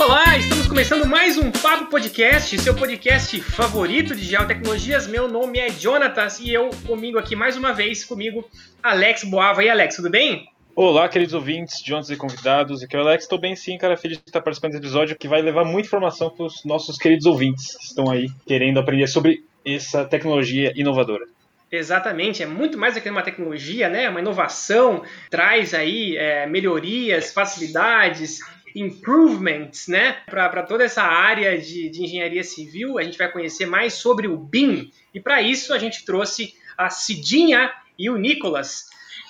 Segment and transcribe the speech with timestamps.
[0.00, 5.06] Olá, estamos começando mais um Papo Podcast, seu podcast favorito de geotecnologias.
[5.06, 8.44] Meu nome é Jonatas e eu comigo aqui mais uma vez, comigo,
[8.82, 9.62] Alex Boava.
[9.62, 10.48] E Alex, tudo bem?
[10.74, 12.82] Olá, queridos ouvintes, Jonas e convidados.
[12.82, 15.28] Aqui é o Alex, estou bem sim, cara, feliz de estar participando desse episódio que
[15.28, 19.44] vai levar muita informação para os nossos queridos ouvintes que estão aí querendo aprender sobre
[19.64, 21.26] essa tecnologia inovadora.
[21.70, 24.08] Exatamente, é muito mais do que uma tecnologia, né?
[24.08, 28.40] Uma inovação, traz aí é, melhorias, facilidades,
[28.74, 30.18] improvements, né?
[30.26, 34.36] Para toda essa área de, de, engenharia civil, a gente vai conhecer mais sobre o
[34.36, 34.90] BIM.
[35.14, 38.86] E para isso a gente trouxe a Cidinha e o Nicolas.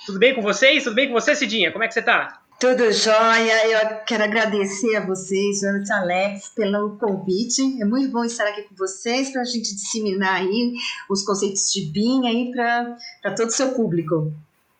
[0.06, 0.84] Tudo bem com vocês?
[0.84, 1.70] Tudo bem com você, Cidinha?
[1.70, 2.39] Como é que você está?
[2.60, 3.68] Tudo jóia.
[3.68, 7.80] Eu quero agradecer a vocês, Jonathan Alex, pelo convite.
[7.80, 10.74] É muito bom estar aqui com vocês para a gente disseminar aí
[11.08, 14.30] os conceitos de BIM aí para todo o seu público.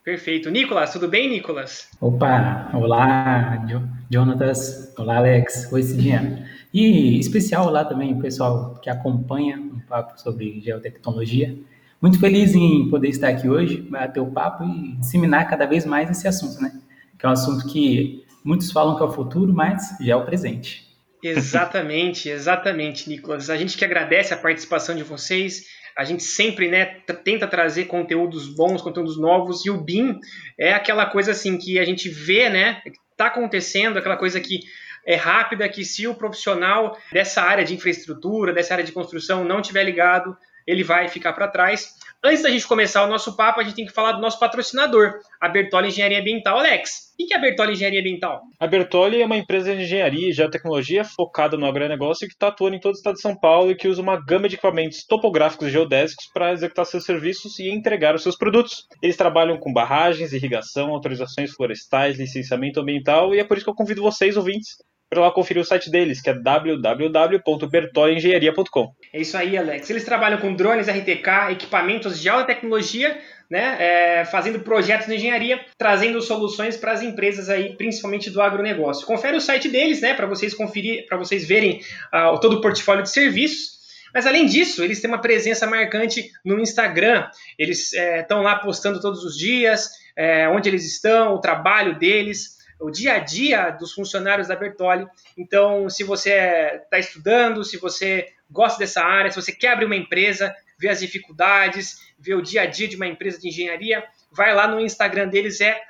[0.05, 0.51] Perfeito.
[0.51, 1.89] Nicolas, tudo bem, Nicolas?
[1.99, 3.67] Opa, olá,
[4.11, 4.93] Jonatas.
[4.99, 5.73] Olá, Alex.
[5.73, 6.47] Oi, Cidinha.
[6.75, 11.57] E especial olá também o pessoal que acompanha um papo sobre geotecnologia.
[11.99, 16.11] Muito feliz em poder estar aqui hoje, bater o papo e disseminar cada vez mais
[16.11, 16.73] esse assunto, né?
[17.21, 20.25] Que é um assunto que muitos falam que é o futuro, mas já é o
[20.25, 20.89] presente.
[21.23, 23.51] Exatamente, exatamente, Nicolas.
[23.51, 25.67] A gente que agradece a participação de vocês.
[25.97, 26.87] A gente sempre né,
[27.25, 30.19] tenta trazer conteúdos bons, conteúdos novos, e o BIM
[30.59, 32.81] é aquela coisa assim que a gente vê, né?
[33.13, 34.61] Está acontecendo, aquela coisa que
[35.07, 39.61] é rápida, que se o profissional dessa área de infraestrutura, dessa área de construção não
[39.61, 40.35] tiver ligado,
[40.67, 41.97] ele vai ficar para trás.
[42.23, 45.15] Antes da gente começar o nosso papo, a gente tem que falar do nosso patrocinador,
[45.41, 46.59] a Bertoli Engenharia Ambiental.
[46.59, 48.43] Alex, o que é a Bertoli Engenharia Ambiental?
[48.61, 52.77] A Bertoli é uma empresa de engenharia e geotecnologia focada no agronegócio que está atuando
[52.77, 55.69] em todo o estado de São Paulo e que usa uma gama de equipamentos topográficos
[55.69, 58.87] e geodésicos para executar seus serviços e entregar os seus produtos.
[59.03, 63.75] Eles trabalham com barragens, irrigação, autorizações florestais, licenciamento ambiental e é por isso que eu
[63.75, 64.77] convido vocês, ouvintes,
[65.11, 68.95] para lá conferir o site deles, que é www.bertolengenharia.com.
[69.13, 69.91] É isso aí, Alex.
[69.91, 73.19] Eles trabalham com drones RTK, equipamentos de alta tecnologia,
[73.51, 79.05] né, é, fazendo projetos de engenharia, trazendo soluções para as empresas aí, principalmente do agronegócio.
[79.05, 81.81] Confere o site deles, né, para vocês conferir, para vocês verem
[82.15, 83.81] uh, todo o portfólio de serviços.
[84.15, 87.29] Mas além disso, eles têm uma presença marcante no Instagram.
[87.59, 92.60] Eles estão é, lá postando todos os dias, é, onde eles estão, o trabalho deles
[92.81, 95.07] o dia a dia dos funcionários da Bertoli.
[95.37, 99.97] Então, se você está estudando, se você gosta dessa área, se você quer abrir uma
[99.97, 104.03] empresa, ver as dificuldades, ver o dia a dia de uma empresa de engenharia,
[104.33, 105.81] vai lá no Instagram deles, é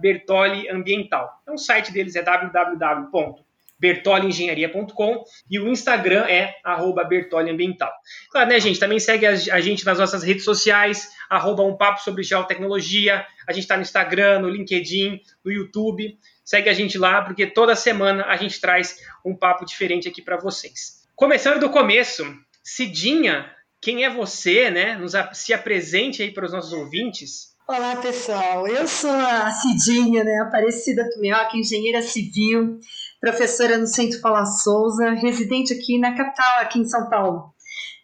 [0.00, 1.40] Bertoli Ambiental.
[1.42, 3.49] Então, o site deles é www
[3.80, 7.90] bertoliengenharia.com e o Instagram é arroba bertoliambiental.
[8.30, 8.78] Claro, né, gente?
[8.78, 13.26] Também segue a, gente nas nossas redes sociais, arroba um papo sobre geotecnologia.
[13.48, 16.18] A gente está no Instagram, no LinkedIn, no YouTube.
[16.44, 20.36] Segue a gente lá, porque toda semana a gente traz um papo diferente aqui para
[20.36, 21.00] vocês.
[21.16, 22.24] Começando do começo,
[22.62, 24.96] Cidinha, quem é você, né?
[24.96, 27.50] Nos, se apresente aí para os nossos ouvintes.
[27.66, 28.66] Olá, pessoal.
[28.66, 30.40] Eu sou a Cidinha, né?
[30.40, 32.80] Aparecida Tumioca, engenheira civil,
[33.20, 37.52] professora no Centro Paula Souza, residente aqui na capital, aqui em São Paulo,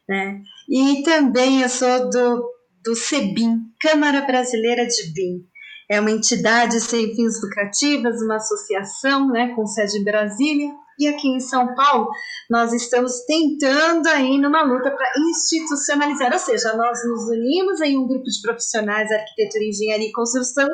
[0.09, 0.41] né?
[0.69, 2.45] E também eu sou do,
[2.85, 5.47] do CEBIM, Câmara Brasileira de BIM.
[5.89, 10.69] É uma entidade sem fins lucrativos, uma associação, né, com sede em Brasília,
[10.99, 12.09] e aqui em São Paulo,
[12.51, 18.07] nós estamos tentando aí numa luta para institucionalizar, ou seja, nós nos unimos em um
[18.07, 20.69] grupo de profissionais arquitetura, engenharia e construção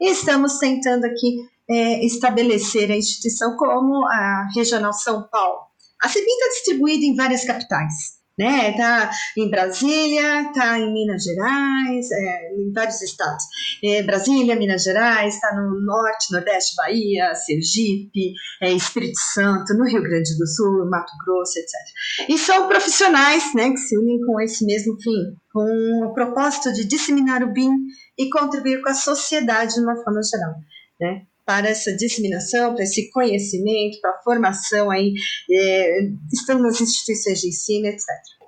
[0.00, 1.36] e estamos tentando aqui
[1.70, 5.60] é, estabelecer a instituição como a Regional São Paulo.
[6.02, 8.72] A CEBIM está distribuída em várias capitais né?
[8.72, 13.44] Tá em Brasília, tá em Minas Gerais, é, em vários estados.
[13.84, 18.32] É, Brasília, Minas Gerais, está no norte, nordeste, Bahia, Sergipe,
[18.62, 22.30] é, Espírito Santo, no Rio Grande do Sul, Mato Grosso, etc.
[22.30, 26.86] E são profissionais, né, que se unem com esse mesmo fim, com o propósito de
[26.86, 27.70] disseminar o BIM
[28.18, 30.54] e contribuir com a sociedade de uma forma geral,
[30.98, 31.26] né?
[31.50, 35.14] Para essa disseminação, para esse conhecimento, para a formação aí,
[35.50, 36.02] é,
[36.32, 38.06] estando nas instituições de ensino, etc.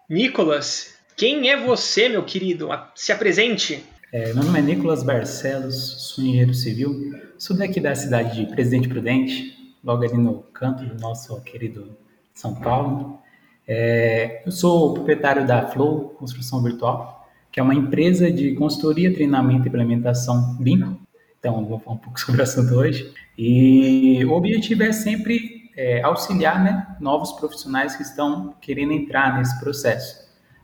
[0.09, 2.69] Nicolas, quem é você, meu querido?
[2.95, 3.83] Se apresente.
[4.13, 8.89] É, meu nome é Nicolas Barcelos, sou engenheiro civil, sou daqui da cidade de Presidente
[8.89, 11.97] Prudente, logo ali no canto do nosso querido
[12.33, 13.19] São Paulo.
[13.67, 19.67] É, eu sou proprietário da Flow Construção Virtual, que é uma empresa de consultoria, treinamento
[19.67, 21.02] e implementação BIM,
[21.43, 23.13] então, vou falar um pouco sobre o assunto hoje.
[23.37, 29.59] E o objetivo é sempre é, auxiliar né, novos profissionais que estão querendo entrar nesse
[29.59, 30.23] processo.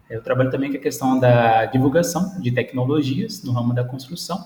[0.09, 4.39] Eu trabalho também com a questão da divulgação de tecnologias no ramo da construção,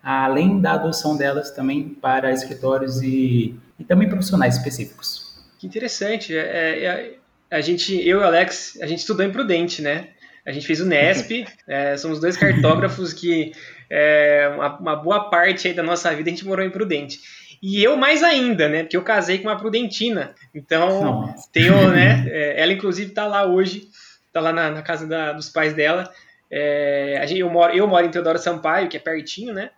[0.00, 5.42] além da adoção delas também para escritórios e, e também profissionais específicos.
[5.58, 6.36] Que interessante.
[6.36, 7.14] É, é,
[7.50, 10.10] a gente, eu e o Alex, a gente estudou em Prudente, né?
[10.50, 13.52] A gente fez o Nesp, é, somos dois cartógrafos que
[13.88, 17.20] é, uma, uma, boa parte aí da nossa vida a gente morou em Prudente.
[17.62, 18.82] E eu mais ainda, né?
[18.82, 20.34] Porque eu casei com uma prudentina.
[20.54, 21.48] Então, Nossa.
[21.52, 22.26] tenho, né?
[22.32, 23.88] É, ela, inclusive, está lá hoje,
[24.26, 26.10] está lá na, na casa da, dos pais dela.
[26.50, 29.70] É, a gente, eu, moro, eu moro em Teodoro Sampaio, que é pertinho, né?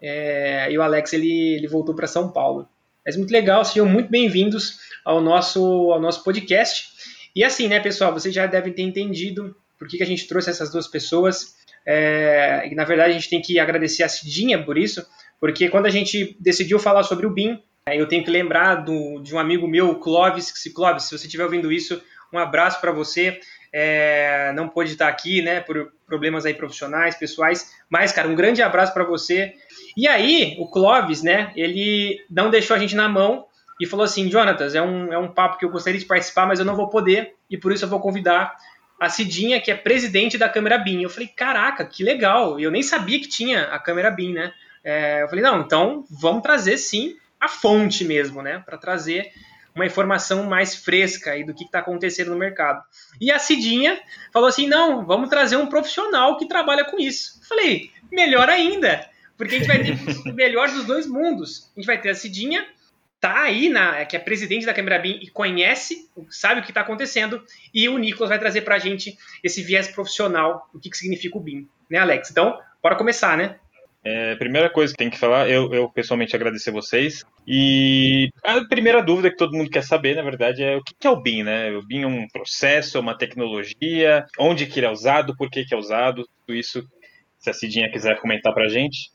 [0.00, 2.68] É, e o Alex, ele, ele voltou para São Paulo.
[3.04, 6.86] Mas muito legal, sejam muito bem-vindos ao nosso, ao nosso podcast.
[7.34, 10.48] E assim, né, pessoal, vocês já devem ter entendido por que, que a gente trouxe
[10.48, 11.56] essas duas pessoas.
[11.86, 15.06] É, e, na verdade, a gente tem que agradecer a Cidinha por isso,
[15.38, 19.20] porque quando a gente decidiu falar sobre o BIM, é, eu tenho que lembrar do,
[19.20, 22.02] de um amigo meu, Clóvis, que se Clóvis, se você estiver ouvindo isso,
[22.32, 23.38] um abraço para você.
[23.70, 28.62] É, não pôde estar aqui, né, por problemas aí profissionais, pessoais, mas, cara, um grande
[28.62, 29.52] abraço para você.
[29.96, 33.44] E aí, o Clóvis, né, ele não deixou a gente na mão
[33.78, 36.58] e falou assim, Jonatas, é um, é um papo que eu gostaria de participar, mas
[36.58, 38.54] eu não vou poder, e por isso eu vou convidar
[39.00, 41.02] a Cidinha, que é presidente da câmera BIM.
[41.02, 44.52] Eu falei, caraca, que legal, eu nem sabia que tinha a câmera BIM, né,
[44.82, 48.62] é, eu falei, não, então vamos trazer sim a fonte mesmo, né?
[48.64, 49.30] Para trazer
[49.74, 52.82] uma informação mais fresca aí do que está acontecendo no mercado.
[53.20, 54.00] E a Cidinha
[54.32, 57.40] falou assim: não, vamos trazer um profissional que trabalha com isso.
[57.42, 59.98] Eu falei, melhor ainda, porque a gente vai ter
[60.30, 61.70] o melhor dos dois mundos.
[61.76, 62.64] A gente vai ter a Cidinha,
[63.24, 66.82] tá aí, na, que é presidente da Câmara BIM e conhece, sabe o que está
[66.82, 67.42] acontecendo,
[67.72, 71.38] e o Nicolas vai trazer para a gente esse viés profissional, o que, que significa
[71.38, 72.30] o BIM, né, Alex?
[72.30, 73.56] Então, bora começar, né?
[74.04, 77.24] É, primeira coisa que tem que falar, eu, eu pessoalmente agradecer vocês.
[77.46, 81.10] E a primeira dúvida que todo mundo quer saber, na verdade, é o que é
[81.10, 81.70] o BIM, né?
[81.70, 85.64] O BIM é um processo, é uma tecnologia, onde que ele é usado, por que,
[85.64, 86.86] que é usado, tudo isso,
[87.38, 89.13] se a Cidinha quiser comentar pra gente.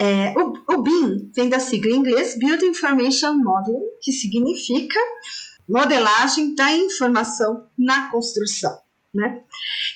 [0.00, 4.98] É, o, o BIM vem da sigla em inglês Build Information Modeling, que significa
[5.68, 8.78] modelagem da informação na construção.
[9.12, 9.42] Né?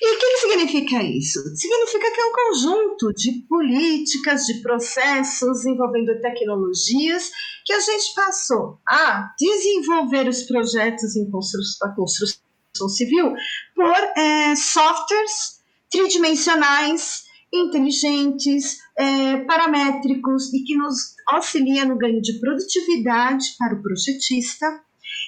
[0.01, 1.39] E o que, que significa isso?
[1.55, 7.31] Significa que é um conjunto de políticas, de processos envolvendo tecnologias
[7.63, 13.33] que a gente passou a desenvolver os projetos em construção, da construção civil
[13.75, 15.61] por é, softwares
[15.91, 17.23] tridimensionais,
[17.53, 24.65] inteligentes, é, paramétricos e que nos auxilia no ganho de produtividade para o projetista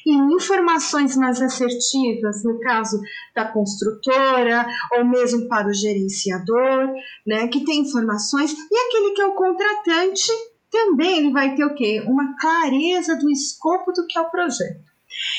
[0.05, 2.99] e informações mais assertivas, no caso
[3.35, 6.93] da construtora, ou mesmo para o gerenciador,
[7.25, 10.31] né, que tem informações, e aquele que é o contratante
[10.71, 12.03] também ele vai ter o quê?
[12.05, 14.94] Uma clareza do escopo do que é o projeto.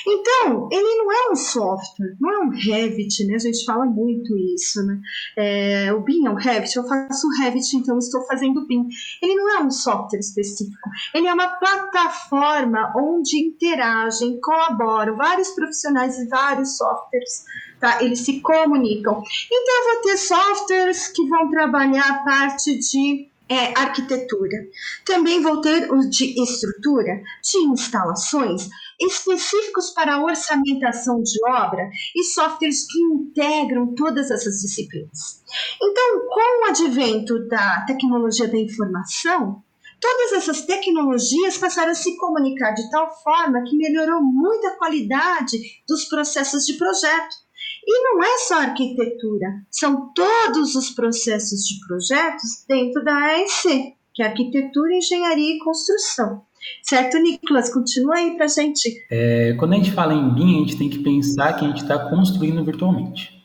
[0.07, 3.35] Então, ele não é um software, não é um Revit, né?
[3.35, 5.01] A gente fala muito isso, né?
[5.37, 8.87] É, o BIM é um Revit, eu faço Revit, então estou fazendo BIM.
[9.23, 16.19] Ele não é um software específico, ele é uma plataforma onde interagem, colaboram vários profissionais
[16.19, 17.45] e vários softwares,
[17.81, 18.03] tá?
[18.03, 19.23] Eles se comunicam.
[19.51, 24.57] Então, eu vou ter softwares que vão trabalhar a parte de é, arquitetura.
[25.05, 28.69] Também vou ter o de estrutura, de instalações,
[29.01, 35.43] específicos para a orçamentação de obra e softwares que integram todas essas disciplinas.
[35.81, 39.63] Então, com o advento da tecnologia da informação,
[40.01, 45.59] todas essas tecnologias passaram a se comunicar de tal forma que melhorou muito a qualidade
[45.87, 47.46] dos processos de projeto.
[47.87, 54.23] E não é só arquitetura, são todos os processos de projetos dentro da AEC, que
[54.23, 56.43] é Arquitetura, Engenharia e Construção.
[56.83, 57.73] Certo, Nicolas?
[57.73, 58.91] Continua aí para gente.
[59.11, 61.83] É, quando a gente fala em BIM, a gente tem que pensar que a gente
[61.83, 63.37] está construindo virtualmente.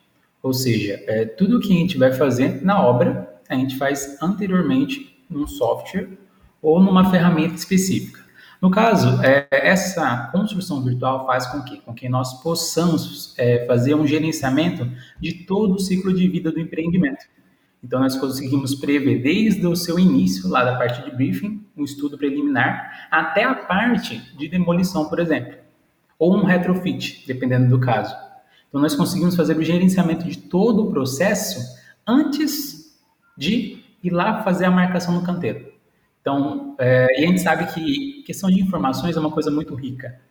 [0.41, 5.15] Ou seja, é, tudo que a gente vai fazer na obra, a gente faz anteriormente
[5.29, 6.09] num software
[6.61, 8.20] ou numa ferramenta específica.
[8.61, 13.95] No caso, é, essa construção virtual faz com que, com que nós possamos é, fazer
[13.95, 14.87] um gerenciamento
[15.19, 17.25] de todo o ciclo de vida do empreendimento.
[17.83, 22.19] Então, nós conseguimos prever desde o seu início, lá da parte de briefing, um estudo
[22.19, 25.55] preliminar, até a parte de demolição, por exemplo,
[26.19, 28.15] ou um retrofit, dependendo do caso.
[28.69, 31.59] Então, nós conseguimos fazer o gerenciamento de todo o processo
[32.05, 32.95] antes
[33.35, 35.70] de ir lá fazer a marcação no canteiro.
[36.21, 40.21] Então, é, e a gente sabe que questão de informações é uma coisa muito rica.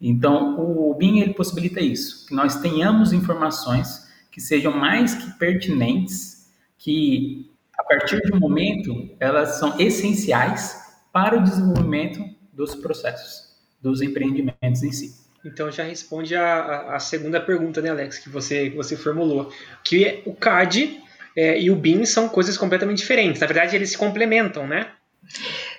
[0.00, 6.52] Então, o BIM ele possibilita isso, que nós tenhamos informações que sejam mais que pertinentes
[6.78, 14.02] que, a partir de um momento, elas são essenciais para o desenvolvimento dos processos, dos
[14.02, 15.26] empreendimentos em si.
[15.44, 19.52] Então já responde a, a, segunda pergunta, né, Alex, que você, que você formulou.
[19.84, 21.00] Que o CAD
[21.36, 23.40] é, e o BIM são coisas completamente diferentes.
[23.40, 24.90] Na verdade, eles se complementam, né?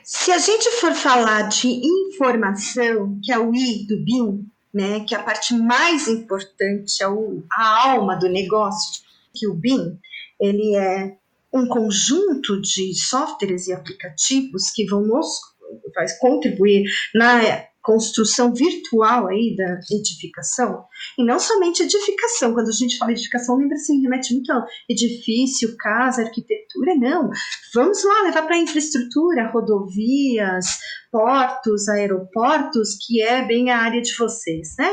[0.04, 5.16] Se a gente for falar de informação, que é o I do BIM, né, que
[5.16, 9.02] é a parte mais importante, é o, a alma do negócio,
[9.34, 10.00] que o BIM,
[10.40, 11.18] ele é
[11.54, 15.28] um conjunto de softwares e aplicativos que vão nos
[15.94, 17.42] vai contribuir na
[17.88, 20.84] construção virtual aí da edificação,
[21.18, 25.74] e não somente edificação, quando a gente fala edificação, lembra assim, remete muito ao edifício,
[25.78, 27.30] casa, arquitetura, não.
[27.74, 30.66] Vamos lá levar para a infraestrutura, rodovias,
[31.10, 34.92] portos, aeroportos, que é bem a área de vocês, né?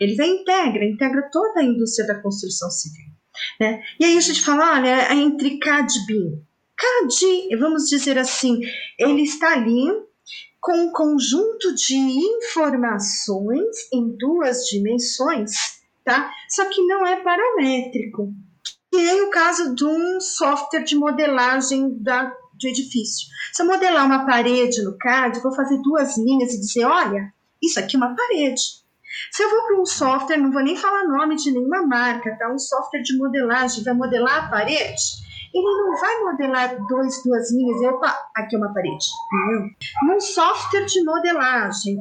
[0.00, 3.06] Ele vai integra, integra toda a indústria da construção civil.
[3.60, 3.82] Né?
[3.98, 6.42] E aí a gente fala, olha, entre CAD e BIM.
[6.78, 8.60] CAD, vamos dizer assim,
[9.00, 9.88] ele está ali
[10.60, 15.52] com um conjunto de informações em duas dimensões,
[16.04, 16.30] tá?
[16.48, 18.32] Só que não é paramétrico.
[18.92, 23.28] E aí o caso de um software de modelagem da, de edifício.
[23.52, 27.78] Se eu modelar uma parede no CAD, vou fazer duas linhas e dizer, olha, isso
[27.78, 28.60] aqui é uma parede.
[29.30, 32.52] Se eu vou para um software, não vou nem falar nome de nenhuma marca, tá?
[32.52, 37.80] Um software de modelagem vai modelar a parede ele não vai modelar dois, duas linhas
[37.80, 39.06] e opa, aqui é uma parede.
[39.32, 39.70] Entendeu?
[40.06, 41.96] Num software de modelagem,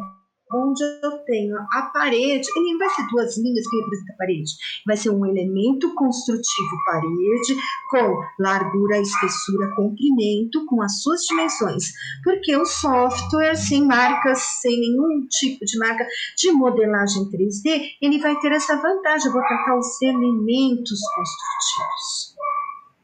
[0.53, 4.51] onde eu tenho a parede, ele não vai ser duas linhas que representam a parede,
[4.85, 7.55] vai ser um elemento construtivo parede
[7.89, 11.85] com largura, espessura, comprimento, com as suas dimensões,
[12.23, 16.05] porque o software sem marcas, sem nenhum tipo de marca
[16.37, 22.34] de modelagem 3D, ele vai ter essa vantagem, eu vou tratar os elementos construtivos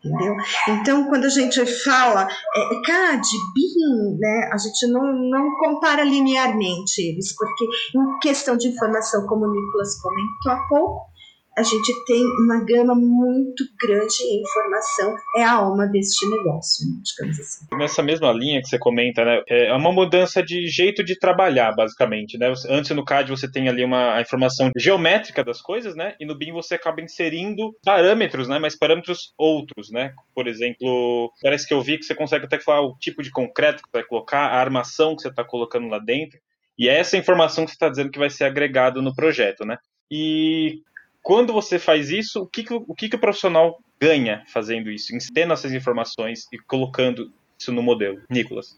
[0.04, 0.36] entendeu?
[0.68, 7.02] Então, quando a gente fala é, CAD, BIM, né, a gente não, não compara linearmente
[7.02, 11.11] eles, porque em questão de informação, como o Nicolas comentou há pouco,
[11.58, 17.02] a gente tem uma gama muito grande de informação, é a alma deste negócio, né,
[17.04, 17.66] digamos assim.
[17.78, 22.38] Nessa mesma linha que você comenta, né, é uma mudança de jeito de trabalhar, basicamente,
[22.38, 22.54] né?
[22.70, 26.16] Antes no CAD você tem ali uma informação geométrica das coisas, né?
[26.20, 28.60] E no BIM você acaba inserindo parâmetros, né?
[28.60, 30.14] Mas parâmetros outros, né?
[30.34, 33.84] Por exemplo, parece que eu vi que você consegue até falar o tipo de concreto
[33.84, 36.40] que você vai colocar, a armação que você está colocando lá dentro.
[36.78, 39.78] E é essa informação que você está dizendo que vai ser agregado no projeto, né?
[40.10, 40.82] E
[41.22, 45.14] quando você faz isso, o que, que, o, que, que o profissional ganha fazendo isso,
[45.34, 48.20] tendo essas informações e colocando isso no modelo?
[48.30, 48.78] Nicolas.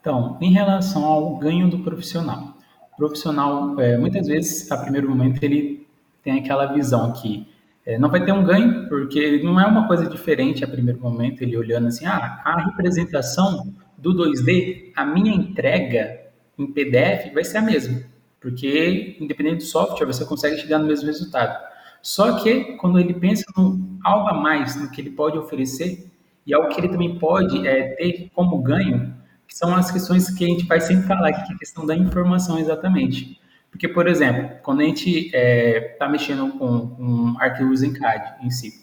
[0.00, 2.54] Então, em relação ao ganho do profissional,
[2.92, 5.86] o profissional, é, muitas vezes, a primeiro momento, ele
[6.22, 7.48] tem aquela visão que
[7.86, 11.42] é, não vai ter um ganho, porque não é uma coisa diferente a primeiro momento,
[11.42, 16.20] ele olhando assim, ah, a representação do 2D, a minha entrega
[16.58, 18.13] em PDF vai ser a mesma
[18.44, 21.58] porque independente do software você consegue chegar no mesmo resultado.
[22.02, 26.12] Só que quando ele pensa em algo a mais no que ele pode oferecer
[26.46, 29.14] e algo que ele também pode é, ter como ganho,
[29.48, 31.96] que são as questões que a gente vai sempre falar que é a questão da
[31.96, 33.40] informação exatamente.
[33.70, 38.44] Porque, por exemplo, quando a gente está é, tá mexendo com, com arquivos em CAD
[38.44, 38.74] em si,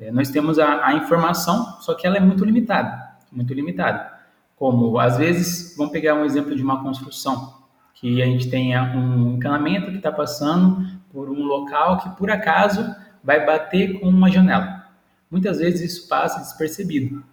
[0.00, 4.14] é, nós temos a, a, informação, só que ela é muito limitada, muito limitada.
[4.56, 7.64] Como, às vezes, vamos pegar um exemplo de uma construção
[7.96, 12.94] que a gente tenha um encanamento que está passando por um local que por acaso
[13.24, 14.86] vai bater com uma janela.
[15.30, 17.24] Muitas vezes isso passa despercebido.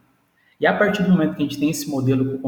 [0.59, 2.39] E a partir do momento que a gente tem esse modelo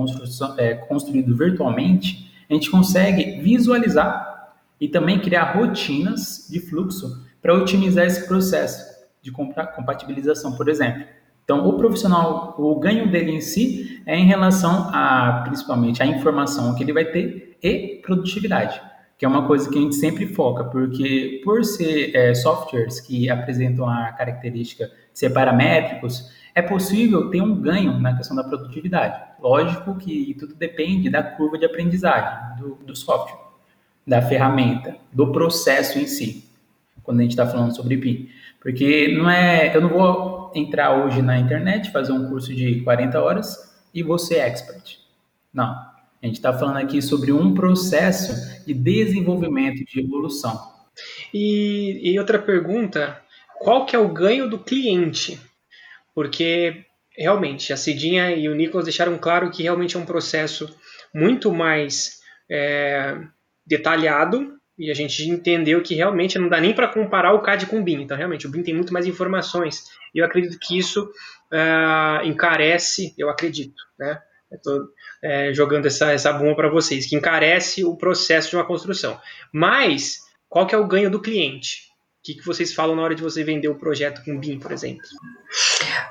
[0.58, 8.06] é, construído virtualmente, a gente consegue visualizar e também criar rotinas de fluxo para otimizar
[8.06, 11.04] esse processo de compatibilização, por exemplo.
[11.44, 16.74] Então, o profissional, o ganho dele em si é em relação a, principalmente, a informação
[16.74, 18.82] que ele vai ter e produtividade,
[19.18, 23.30] que é uma coisa que a gente sempre foca, porque por ser é, softwares que
[23.30, 29.22] apresentam a característica de ser paramétricos, é possível ter um ganho na questão da produtividade.
[29.42, 33.40] Lógico que tudo depende da curva de aprendizagem do, do software,
[34.08, 36.50] da ferramenta, do processo em si,
[37.04, 38.30] quando a gente está falando sobre PI.
[38.62, 43.22] Porque não é, eu não vou entrar hoje na internet, fazer um curso de 40
[43.22, 44.98] horas e você expert.
[45.54, 45.95] Não.
[46.26, 50.60] A gente está falando aqui sobre um processo de desenvolvimento, de evolução.
[51.32, 53.22] E, e outra pergunta,
[53.60, 55.40] qual que é o ganho do cliente?
[56.16, 56.84] Porque
[57.16, 60.76] realmente a Cidinha e o Nicolas deixaram claro que realmente é um processo
[61.14, 63.20] muito mais é,
[63.64, 67.82] detalhado e a gente entendeu que realmente não dá nem para comparar o CAD com
[67.82, 68.02] o BIM.
[68.02, 69.92] Então, realmente, o BIM tem muito mais informações.
[70.12, 74.20] E eu acredito que isso uh, encarece, eu acredito, né?
[74.52, 74.88] Estou
[75.26, 79.20] é, jogando essa, essa bomba para vocês, que encarece o processo de uma construção.
[79.52, 81.90] Mas, qual que é o ganho do cliente?
[82.26, 84.72] O que, que vocês falam na hora de você vender o projeto com BIM, por
[84.72, 85.06] exemplo?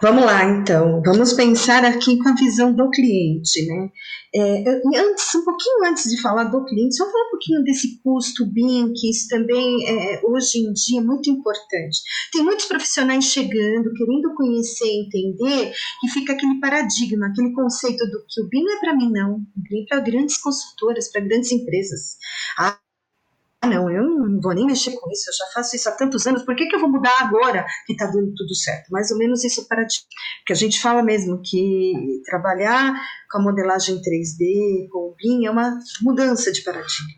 [0.00, 1.02] Vamos lá, então.
[1.04, 3.88] Vamos pensar aqui com a visão do cliente, né?
[4.32, 4.64] É,
[4.96, 8.92] antes, um pouquinho antes de falar do cliente, só falar um pouquinho desse custo BIM,
[8.94, 11.98] que isso também é, hoje em dia é muito importante.
[12.32, 15.72] Tem muitos profissionais chegando, querendo conhecer, entender,
[16.04, 19.34] e fica aquele paradigma, aquele conceito do que o BIM é para mim, não.
[19.34, 22.16] O BIM é para grandes consultoras, para grandes empresas.
[22.56, 22.78] Ah,
[23.64, 26.26] ah, não, eu não vou nem mexer com isso, eu já faço isso há tantos
[26.26, 28.90] anos, por que, que eu vou mudar agora que está dando tudo certo?
[28.90, 30.00] Mais ou menos isso para ti.
[30.40, 31.92] Porque a gente fala mesmo que
[32.24, 32.94] trabalhar
[33.30, 37.08] com a modelagem 3D, com o BIM, é uma mudança de paradigma.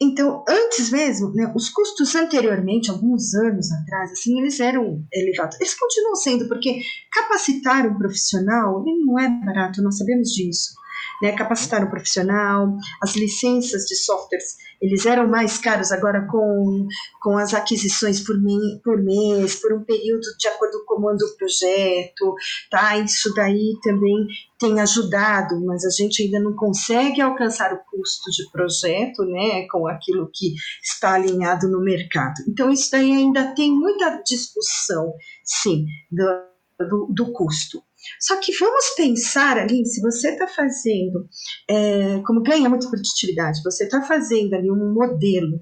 [0.00, 5.56] Então, antes mesmo, né, os custos anteriormente, alguns anos atrás, assim, eles eram elevados.
[5.58, 10.74] Eles continuam sendo, porque capacitar um profissional não é barato, nós sabemos disso
[11.22, 16.86] né, capacitar um profissional, as licenças de softwares, eles eram mais caros agora com,
[17.22, 21.18] com as aquisições por, me, por mês, por um período de acordo com o comando
[21.18, 22.34] do projeto,
[22.70, 22.96] tá?
[22.98, 24.26] Isso daí também
[24.58, 29.86] tem ajudado, mas a gente ainda não consegue alcançar o custo de projeto, né, com
[29.86, 32.34] aquilo que está alinhado no mercado.
[32.48, 35.12] Então, isso daí ainda tem muita discussão,
[35.44, 37.85] sim, do, do, do custo.
[38.20, 41.28] Só que vamos pensar ali, se você está fazendo,
[41.68, 45.60] é, como ganha muita produtividade, você está fazendo ali um modelo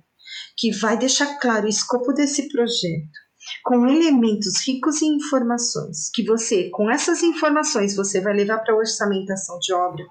[0.56, 3.24] que vai deixar claro o escopo desse projeto,
[3.62, 8.78] com elementos ricos em informações, que você, com essas informações, você vai levar para a
[8.78, 10.04] orçamentação de obra,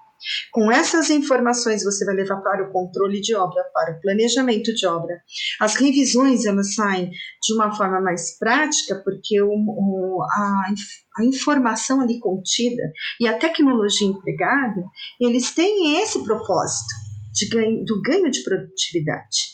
[0.51, 4.85] com essas informações, você vai levar para o controle de obra, para o planejamento de
[4.85, 5.21] obra.
[5.59, 10.73] As revisões elas saem de uma forma mais prática, porque o, o, a,
[11.17, 12.83] a informação ali contida
[13.19, 14.83] e a tecnologia empregada,
[15.19, 16.93] eles têm esse propósito
[17.33, 19.53] de ganho, do ganho de produtividade.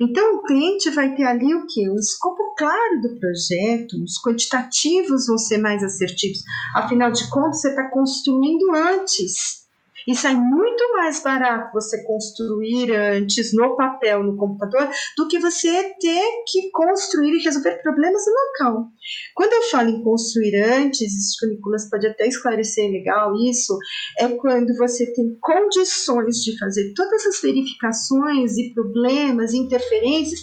[0.00, 1.88] Então, o cliente vai ter ali o que?
[1.88, 6.42] Um escopo claro do projeto, os quantitativos vão ser mais assertivos.
[6.74, 9.59] Afinal de contas, você está construindo antes
[10.06, 15.94] e sai muito mais barato você construir antes no papel, no computador, do que você
[16.00, 18.88] ter que construir e resolver problemas no local.
[19.34, 23.76] Quando eu falo em construir antes, isso que o Nicolas pode até esclarecer legal isso,
[24.18, 30.40] é quando você tem condições de fazer todas as verificações e problemas, interferências,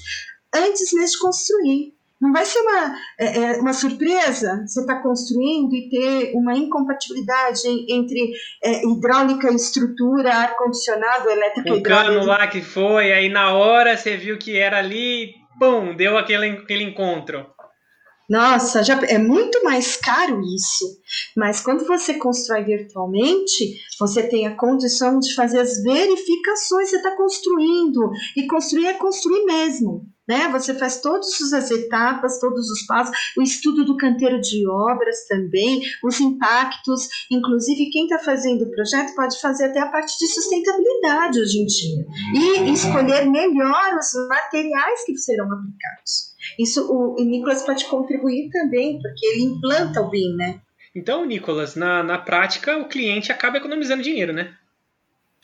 [0.54, 1.97] antes mesmo de construir.
[2.20, 6.56] Não vai ser uma, é, é uma surpresa você estar tá construindo e ter uma
[6.58, 8.32] incompatibilidade entre
[8.64, 14.40] é, hidráulica, estrutura, ar-condicionado, elétrica O cano lá que foi, aí na hora você viu
[14.40, 17.46] que era ali, pum, deu aquele, aquele encontro.
[18.28, 20.86] Nossa, já é muito mais caro isso.
[21.38, 26.98] Mas quando você constrói virtualmente, você tem a condição de fazer as verificações que você
[26.98, 28.12] está construindo.
[28.36, 30.50] E construir é construir mesmo né?
[30.50, 35.82] Você faz todas as etapas, todos os passos, o estudo do canteiro de obras também,
[36.04, 41.40] os impactos, inclusive quem está fazendo o projeto pode fazer até a parte de sustentabilidade
[41.40, 46.36] hoje em dia e escolher melhor os materiais que serão aplicados.
[46.60, 50.62] Isso o, o Nicolas pode contribuir também, porque ele implanta o BIM, né?
[50.96, 54.56] Então, Nicolas, na, na prática, o cliente acaba economizando dinheiro, né?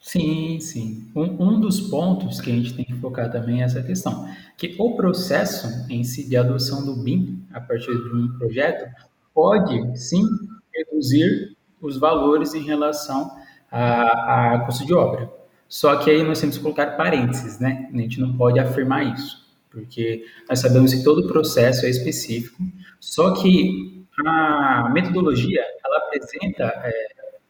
[0.02, 1.03] Sim, sim.
[1.16, 4.76] Um, um dos pontos que a gente tem que focar também é essa questão, que
[4.80, 8.90] o processo em si de adoção do BIM a partir de um projeto
[9.34, 10.24] pode sim
[10.74, 13.30] reduzir os valores em relação
[13.72, 15.32] a, a custo de obra.
[15.68, 17.90] Só que aí nós temos que colocar parênteses, né?
[17.94, 22.64] A gente não pode afirmar isso, porque nós sabemos que todo processo é específico,
[23.00, 26.94] só que a metodologia ela apresenta é,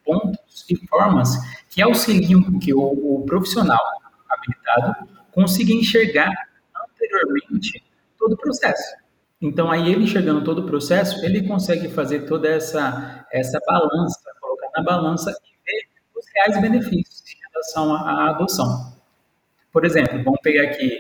[0.06, 0.40] pontos
[0.70, 1.30] e formas
[1.70, 3.82] que auxiliam que o, o profissional
[4.30, 6.32] habilitado consiga enxergar
[6.76, 7.84] anteriormente
[8.18, 8.96] todo o processo.
[9.42, 14.70] Então, aí ele enxergando todo o processo, ele consegue fazer toda essa, essa balança, colocar
[14.78, 18.94] na balança e ver os reais benefícios em relação à, adoção.
[19.72, 20.98] Por exemplo, vamos pegar aqui,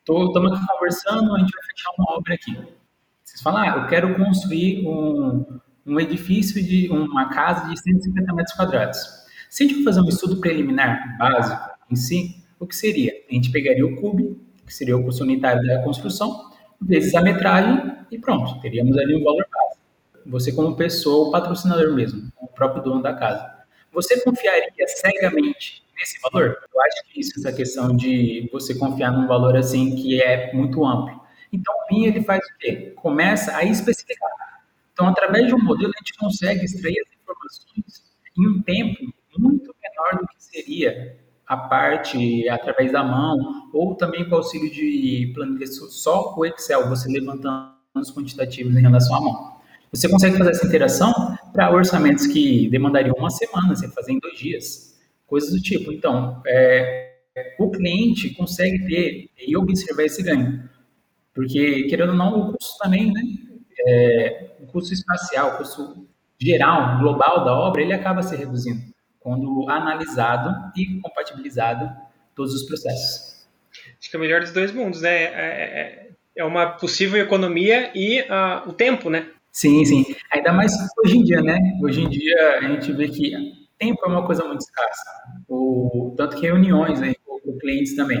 [0.00, 2.56] estamos é, conversando, a gente vai fechar uma obra aqui.
[3.24, 8.54] Vocês falam, ah, eu quero construir um, um edifício de uma casa de 150 metros
[8.54, 8.98] quadrados.
[9.48, 13.12] Se a gente for fazer um estudo preliminar básico em si, o que seria?
[13.30, 17.96] A gente pegaria o cube, que seria o custo unitário da construção, vezes a metragem
[18.10, 19.82] e pronto, teríamos ali um valor básico.
[20.26, 23.58] Você como pessoa, o patrocinador mesmo, o próprio dono da casa.
[23.92, 26.58] Você confiaria cegamente nesse valor?
[26.74, 30.84] Eu acho que isso, essa questão de você confiar num valor assim que é muito
[30.84, 31.18] amplo.
[31.50, 32.92] Então, o BIM, ele faz o quê?
[32.96, 34.28] Começa a especificar
[34.98, 38.02] então, através de um modelo, a gente consegue extrair as informações
[38.36, 38.98] em um tempo
[39.38, 45.30] muito menor do que seria a parte através da mão, ou também com auxílio de
[45.36, 49.58] planilha só o Excel, você levantando os quantitativos em relação à mão.
[49.92, 54.36] Você consegue fazer essa interação para orçamentos que demandariam uma semana, você fazer em dois
[54.36, 55.92] dias, coisas do tipo.
[55.92, 57.18] Então, é,
[57.56, 60.68] o cliente consegue ter e observar esse ganho.
[61.32, 63.22] Porque, querendo ou não, o custo também, né?
[63.86, 66.06] É, o custo espacial, o custo
[66.40, 68.80] geral, global da obra, ele acaba se reduzindo
[69.20, 71.90] quando analisado e compatibilizado
[72.34, 73.46] todos os processos.
[73.98, 75.24] Acho que é o melhor dos dois mundos, né?
[75.24, 79.26] É, é, é uma possível economia e uh, o tempo, né?
[79.52, 80.04] Sim, sim.
[80.32, 80.72] Ainda mais
[81.04, 81.58] hoje em dia, né?
[81.82, 83.32] Hoje em dia a gente vê que
[83.78, 85.04] tempo é uma coisa muito escassa.
[85.48, 88.20] O, tanto que reuniões com, com clientes também.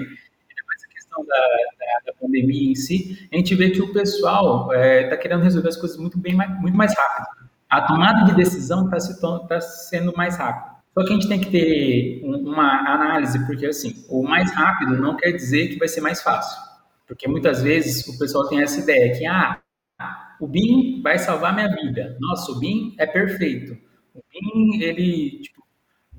[1.18, 5.08] Questão da, da, da, pandemia em si, a gente vê que o pessoal está é,
[5.08, 7.48] tá querendo resolver as coisas muito, bem, muito mais rápido.
[7.68, 8.98] A tomada de decisão está
[9.48, 10.78] tá sendo mais rápida.
[10.94, 15.16] Só que a gente tem que ter uma análise, porque assim, o mais rápido não
[15.16, 16.58] quer dizer que vai ser mais fácil.
[17.06, 19.60] Porque muitas vezes o pessoal tem essa ideia que, ah,
[20.40, 22.16] o BIM vai salvar minha vida.
[22.20, 23.76] Nossa, o BIM é perfeito.
[24.14, 25.62] O BIM, ele tipo,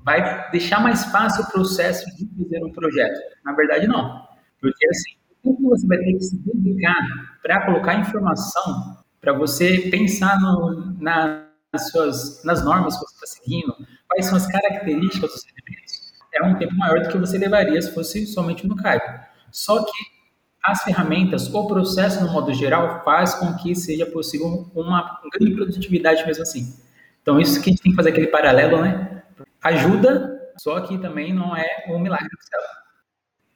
[0.04, 3.18] vai deixar mais fácil o processo de fazer um projeto.
[3.44, 4.29] Na verdade, não.
[4.60, 9.88] Porque assim, o que você vai ter que se dedicar para colocar informação, para você
[9.90, 13.74] pensar no, na, nas, suas, nas normas que você está seguindo,
[14.08, 17.92] quais são as características dos elementos, é um tempo maior do que você levaria se
[17.92, 19.02] fosse somente no CAD.
[19.50, 20.20] Só que
[20.62, 26.24] as ferramentas, o processo no modo geral, faz com que seja possível uma grande produtividade
[26.26, 26.74] mesmo assim.
[27.22, 29.22] Então, isso que a gente tem que fazer aquele paralelo, né?
[29.62, 32.60] Ajuda, só que também não é um milagre do céu.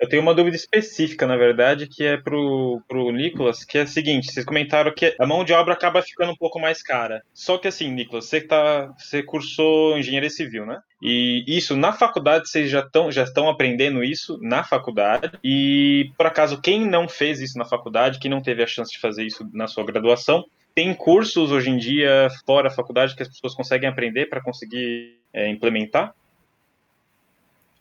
[0.04, 3.86] Eu tenho uma dúvida específica, na verdade, que é pro, pro Nicolas, que é a
[3.86, 7.22] seguinte, vocês comentaram que a mão de obra acaba ficando um pouco mais cara.
[7.32, 8.92] Só que assim, Nicolas, você tá.
[8.98, 10.82] Você cursou engenharia civil, né?
[11.00, 15.30] E isso, na faculdade, vocês já estão já estão aprendendo isso na faculdade.
[15.42, 18.98] E, por acaso, quem não fez isso na faculdade, quem não teve a chance de
[18.98, 23.28] fazer isso na sua graduação, tem cursos hoje em dia fora a faculdade que as
[23.28, 26.14] pessoas conseguem aprender para conseguir é, implementar?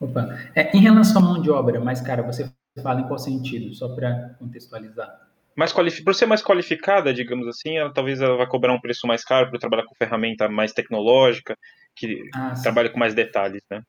[0.04, 0.38] Opa.
[0.54, 3.74] É, em relação à mão de obra mais cara, você fala em qual sentido?
[3.74, 5.10] Só para contextualizar.
[5.56, 6.04] Mais qualific...
[6.04, 9.50] Por ser mais qualificada, digamos assim, ela, talvez ela vai cobrar um preço mais caro
[9.50, 11.56] para trabalhar com ferramenta mais tecnológica,
[11.96, 13.82] que ah, trabalha com mais detalhes, né?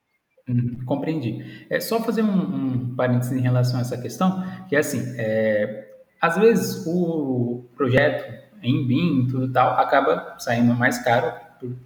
[0.46, 1.66] Uhum, compreendi.
[1.70, 5.88] É só fazer um, um parênteses em relação a essa questão, que é assim, é,
[6.20, 11.32] às vezes o projeto em BIM tudo tal acaba saindo mais caro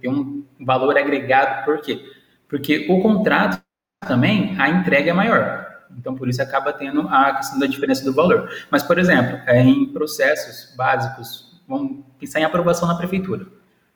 [0.01, 2.03] ter um valor agregado, por quê?
[2.49, 3.61] Porque o contrato
[4.07, 5.67] também a entrega é maior.
[5.97, 8.49] Então, por isso acaba tendo a questão da diferença do valor.
[8.69, 13.45] Mas, por exemplo, é, em processos básicos, vamos pensar em aprovação na prefeitura,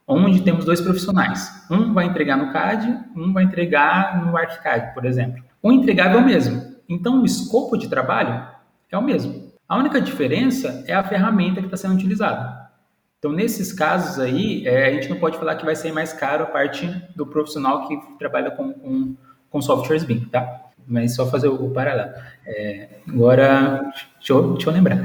[0.08, 1.66] onde temos dois profissionais.
[1.70, 5.44] Um vai entregar no CAD, um vai entregar no ArchiCAD, por exemplo.
[5.62, 6.74] O entregável é o mesmo.
[6.90, 8.46] Então, o escopo de trabalho
[8.92, 9.54] é o mesmo.
[9.68, 12.64] A única diferença é a ferramenta que está sendo utilizada.
[13.18, 16.44] Então, nesses casos aí, é, a gente não pode falar que vai ser mais caro
[16.44, 16.86] a parte
[17.16, 19.16] do profissional que trabalha com, com
[19.54, 20.64] com softwares BIM, tá?
[20.86, 22.12] Mas só fazer o, paralelo.
[22.46, 23.84] É, agora,
[24.18, 25.00] deixa eu, deixa eu lembrar.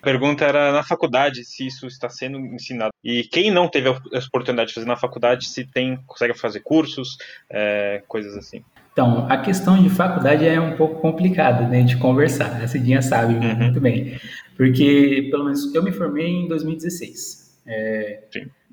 [0.00, 2.90] A pergunta era na faculdade se isso está sendo ensinado.
[3.02, 7.16] E quem não teve a oportunidade de fazer na faculdade, se tem, consegue fazer cursos,
[7.50, 8.62] é, coisas assim.
[8.92, 12.62] Então, a questão de faculdade é um pouco complicada né, de conversar.
[12.62, 13.56] A Cidinha sabe uhum.
[13.56, 14.20] muito bem.
[14.56, 17.60] Porque, pelo menos, eu me formei em 2016.
[17.66, 18.20] É,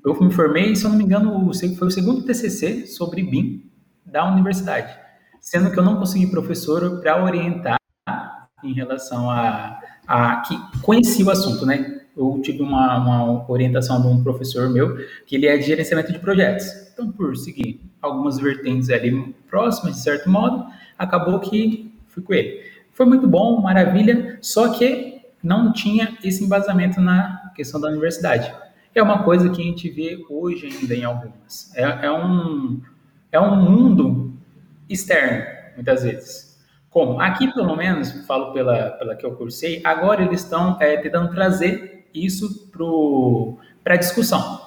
[0.04, 3.65] eu me formei, se eu não me engano, foi o segundo TCC sobre BIM
[4.06, 4.96] da universidade,
[5.40, 7.76] sendo que eu não consegui professor para orientar
[8.62, 12.00] em relação a, a que conhecia o assunto, né?
[12.16, 16.18] Eu tive uma, uma orientação de um professor meu que ele é de gerenciamento de
[16.18, 16.66] projetos.
[16.92, 20.64] Então, por seguir algumas vertentes ali próximas, de certo modo,
[20.98, 22.64] acabou que fui com ele.
[22.92, 28.50] Foi muito bom, maravilha, só que não tinha esse embasamento na questão da universidade.
[28.94, 31.70] É uma coisa que a gente vê hoje ainda em algumas.
[31.76, 32.80] É, é um,
[33.36, 34.32] é um mundo
[34.88, 35.44] externo,
[35.74, 36.56] muitas vezes.
[36.90, 37.20] Como?
[37.20, 42.08] Aqui, pelo menos, falo pela, pela que eu cursei, agora eles estão é, tentando trazer
[42.14, 42.70] isso
[43.82, 44.60] para a discussão.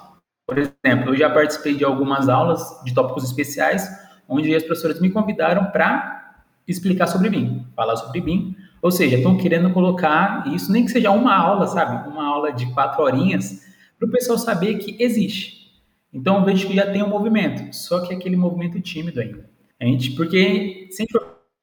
[0.48, 3.90] Por exemplo, eu já participei de algumas aulas de tópicos especiais,
[4.28, 8.56] onde as professoras me convidaram para explicar sobre BIM, falar sobre BIM.
[8.82, 12.08] Ou seja, estão querendo colocar isso, nem que seja uma aula, sabe?
[12.08, 13.66] Uma aula de quatro horinhas,
[13.98, 15.59] para o pessoal saber que existe.
[16.14, 19.50] Então eu vejo que já tem um movimento, só que é aquele movimento tímido ainda.
[19.80, 21.20] A gente, porque sempre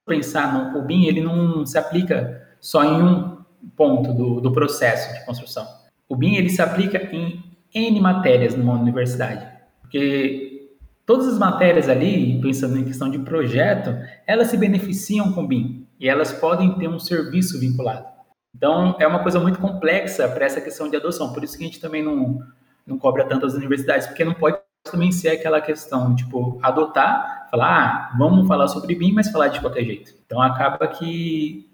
[0.06, 3.37] pensar no o BIM, ele não se aplica só em um
[3.76, 5.66] ponto do, do processo de construção.
[6.09, 7.42] O BIM ele se aplica em
[7.74, 9.46] N matérias numa universidade.
[9.82, 10.70] Porque
[11.04, 15.87] todas as matérias ali, pensando em questão de projeto, elas se beneficiam com o BIM
[15.98, 18.06] e elas podem ter um serviço vinculado.
[18.54, 21.32] Então, é uma coisa muito complexa para essa questão de adoção.
[21.32, 22.38] Por isso que a gente também não,
[22.87, 27.66] não cobra tanto as universidades, porque não pode também ser aquela questão, tipo, adotar, falar,
[27.66, 30.12] ah, vamos falar sobre BIM, mas falar de qualquer jeito.
[30.25, 31.68] Então, acaba que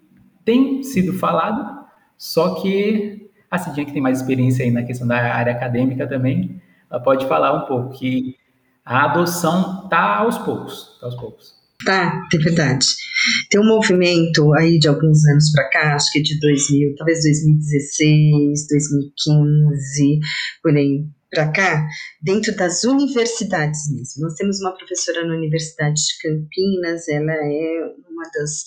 [0.44, 1.85] tem sido falado,
[2.16, 6.61] só que a Cidinha, que tem mais experiência aí na questão da área acadêmica também,
[6.90, 8.37] ela pode falar um pouco que
[8.85, 11.55] a adoção tá aos poucos, tá aos poucos.
[11.85, 12.87] Tá, é verdade.
[13.50, 18.66] Tem um movimento aí de alguns anos para cá, acho que de 2000, talvez 2016,
[18.68, 20.18] 2015,
[20.62, 21.88] por aí para cá,
[22.22, 24.22] dentro das universidades mesmo.
[24.22, 28.62] Nós temos uma professora na Universidade de Campinas, ela é uma das,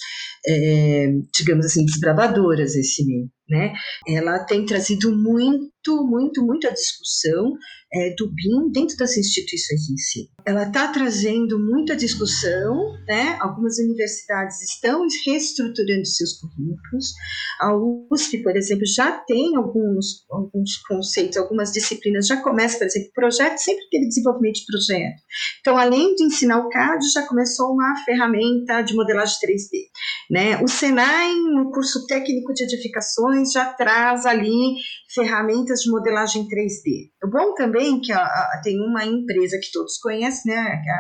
[0.48, 3.74] é, digamos assim, desbravadoras desse meio né?
[4.08, 7.54] Ela tem trazido muito, muito, muito a discussão
[7.94, 10.30] é, do BIM dentro das instituições em si.
[10.46, 13.38] Ela está trazendo muita discussão, né?
[13.39, 17.13] Algumas universidades estão reestruturando seus currículos.
[17.62, 17.76] A
[18.12, 23.58] USP, por exemplo, já tem alguns, alguns conceitos, algumas disciplinas, já começa, por exemplo, projeto,
[23.60, 25.22] sempre aquele desenvolvimento de projeto.
[25.60, 29.90] Então, além de ensinar o CAD, já começou uma ferramenta de modelagem 3D.
[30.30, 30.62] Né?
[30.64, 34.76] O Senai, no curso técnico de edificações, já traz ali
[35.14, 37.10] ferramentas de modelagem 3D.
[37.24, 40.90] O bom também é que a, a, tem uma empresa que todos conhecem, né, que
[40.90, 41.00] a,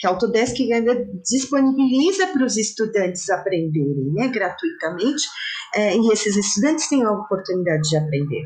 [0.00, 5.22] que a Autodesk ainda disponibiliza para os estudantes aprenderem né, gratuitamente,
[5.74, 8.44] é, e esses estudantes têm a oportunidade de aprender.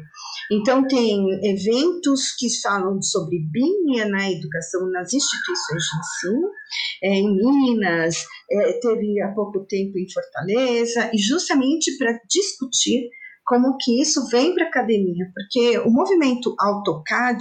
[0.51, 6.51] Então, tem eventos que falam sobre BIM na educação nas instituições de ensino,
[7.03, 13.09] é, em Minas, é, teve há pouco tempo em Fortaleza, e justamente para discutir
[13.49, 17.39] como que isso vem para a academia, porque o movimento AutoCAD,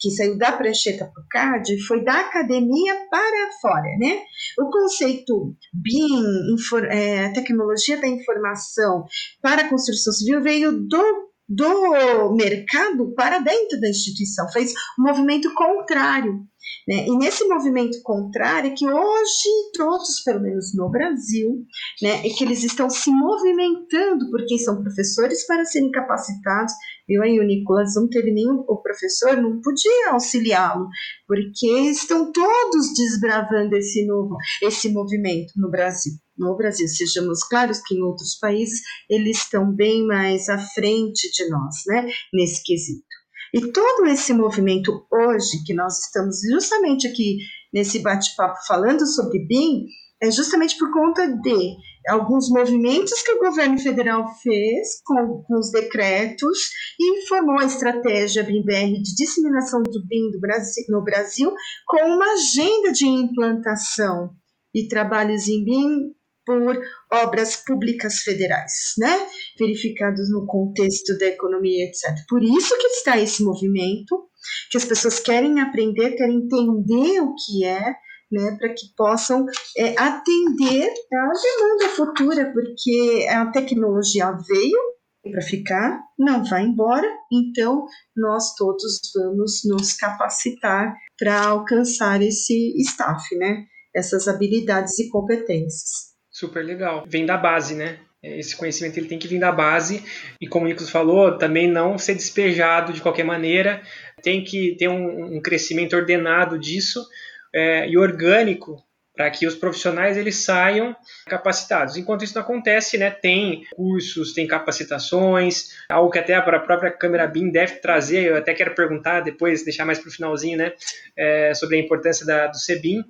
[0.00, 4.22] que saiu da prancheta para o CAD, foi da academia para fora, né?
[4.58, 6.56] O conceito BIM,
[6.90, 9.04] é, tecnologia da informação
[9.42, 15.52] para a construção civil, veio do do mercado para dentro da instituição, fez um movimento
[15.54, 16.46] contrário.
[16.86, 17.06] Né?
[17.06, 21.64] E nesse movimento contrário, é que hoje todos, pelo menos no Brasil,
[22.02, 26.72] né, é que eles estão se movimentando, porque são professores para serem capacitados.
[27.08, 30.88] Viu aí, o Nicolas não teve nenhum, o professor não podia auxiliá-lo,
[31.26, 36.12] porque estão todos desbravando esse novo, esse movimento no Brasil.
[36.36, 41.48] No Brasil, sejamos claros que em outros países eles estão bem mais à frente de
[41.48, 43.13] nós, né, nesse quesito.
[43.54, 47.38] E todo esse movimento hoje, que nós estamos justamente aqui
[47.72, 49.86] nesse bate-papo falando sobre BIM,
[50.20, 51.76] é justamente por conta de
[52.08, 56.58] alguns movimentos que o governo federal fez com, com os decretos
[56.98, 61.52] e formou a estratégia BIM-BR de disseminação do BIM do Brasil, no Brasil
[61.86, 64.30] com uma agenda de implantação
[64.74, 66.12] e trabalhos em BIM
[66.44, 66.80] por
[67.12, 69.26] obras públicas federais, né?
[69.58, 72.24] Verificados no contexto da economia, etc.
[72.28, 74.28] Por isso que está esse movimento,
[74.70, 77.94] que as pessoas querem aprender, querem entender o que é,
[78.30, 84.94] né, para que possam é, atender a demanda futura, porque a tecnologia veio
[85.30, 93.34] para ficar, não vai embora, então nós todos vamos nos capacitar para alcançar esse staff,
[93.36, 96.13] né, essas habilidades e competências.
[96.34, 97.04] Super legal.
[97.06, 98.00] Vem da base, né?
[98.20, 100.02] Esse conhecimento ele tem que vir da base
[100.40, 103.80] e, como o Nicolas falou, também não ser despejado de qualquer maneira.
[104.20, 107.06] Tem que ter um, um crescimento ordenado disso
[107.54, 108.82] é, e orgânico
[109.14, 111.96] para que os profissionais eles saiam capacitados.
[111.96, 117.28] Enquanto isso não acontece, né, tem cursos, tem capacitações, algo que até a própria câmera
[117.28, 118.24] BIM deve trazer.
[118.24, 120.72] Eu até quero perguntar depois, deixar mais para o finalzinho, né,
[121.16, 123.04] é, sobre a importância da, do CBIM.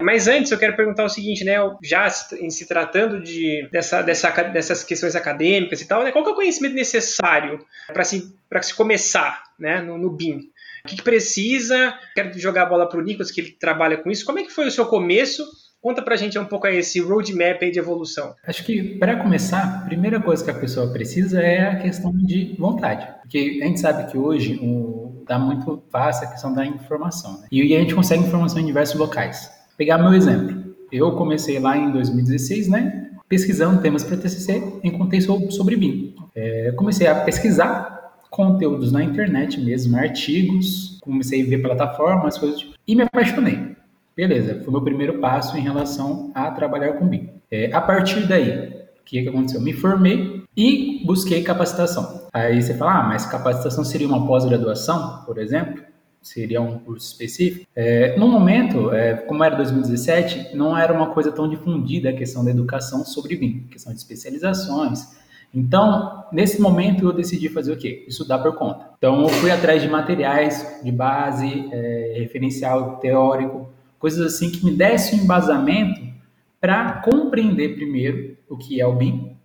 [0.00, 1.56] Mas antes eu quero perguntar o seguinte, né?
[1.82, 2.08] Já
[2.40, 6.12] em se tratando de, dessa, dessa, dessas questões acadêmicas e tal, né?
[6.12, 7.58] Qual é o conhecimento necessário
[7.92, 8.32] para se,
[8.62, 10.50] se começar né, no, no BIM?
[10.84, 11.94] O que, que precisa?
[12.14, 14.24] Quero jogar a bola para o Nicolas, que ele trabalha com isso.
[14.24, 15.44] Como é que foi o seu começo?
[15.80, 18.34] Conta pra gente um pouco aí esse roadmap aí de evolução.
[18.46, 22.56] Acho que para começar, a primeira coisa que a pessoa precisa é a questão de
[22.58, 23.06] vontade.
[23.20, 27.40] Porque a gente sabe que hoje o, muito fácil a questão da informação.
[27.40, 27.48] Né?
[27.52, 30.74] E a gente consegue informação em diversos locais pegar meu exemplo.
[30.90, 33.10] Eu comecei lá em 2016, né?
[33.28, 36.14] Pesquisando temas para TCC, encontrei sobre BIM.
[36.34, 37.96] É, comecei a pesquisar
[38.28, 43.76] conteúdos na internet mesmo, artigos, comecei a ver plataformas, coisas tipo, e me apaixonei.
[44.16, 47.30] Beleza, foi meu primeiro passo em relação a trabalhar com BIM.
[47.50, 48.68] É, a partir daí,
[49.00, 49.60] o que, que aconteceu?
[49.60, 52.26] Me formei e busquei capacitação.
[52.32, 55.82] Aí você fala, ah, mas capacitação seria uma pós-graduação, por exemplo?
[56.22, 57.66] Seria um curso específico.
[57.74, 62.44] É, no momento, é, como era 2017, não era uma coisa tão difundida a questão
[62.44, 65.18] da educação sobre BIM, questão de especializações.
[65.54, 68.04] Então, nesse momento, eu decidi fazer o quê?
[68.06, 68.90] Estudar por conta.
[68.98, 74.72] Então, eu fui atrás de materiais de base, é, referencial teórico, coisas assim que me
[74.72, 76.00] dessem um embasamento
[76.60, 79.36] para compreender primeiro o que é o BIM,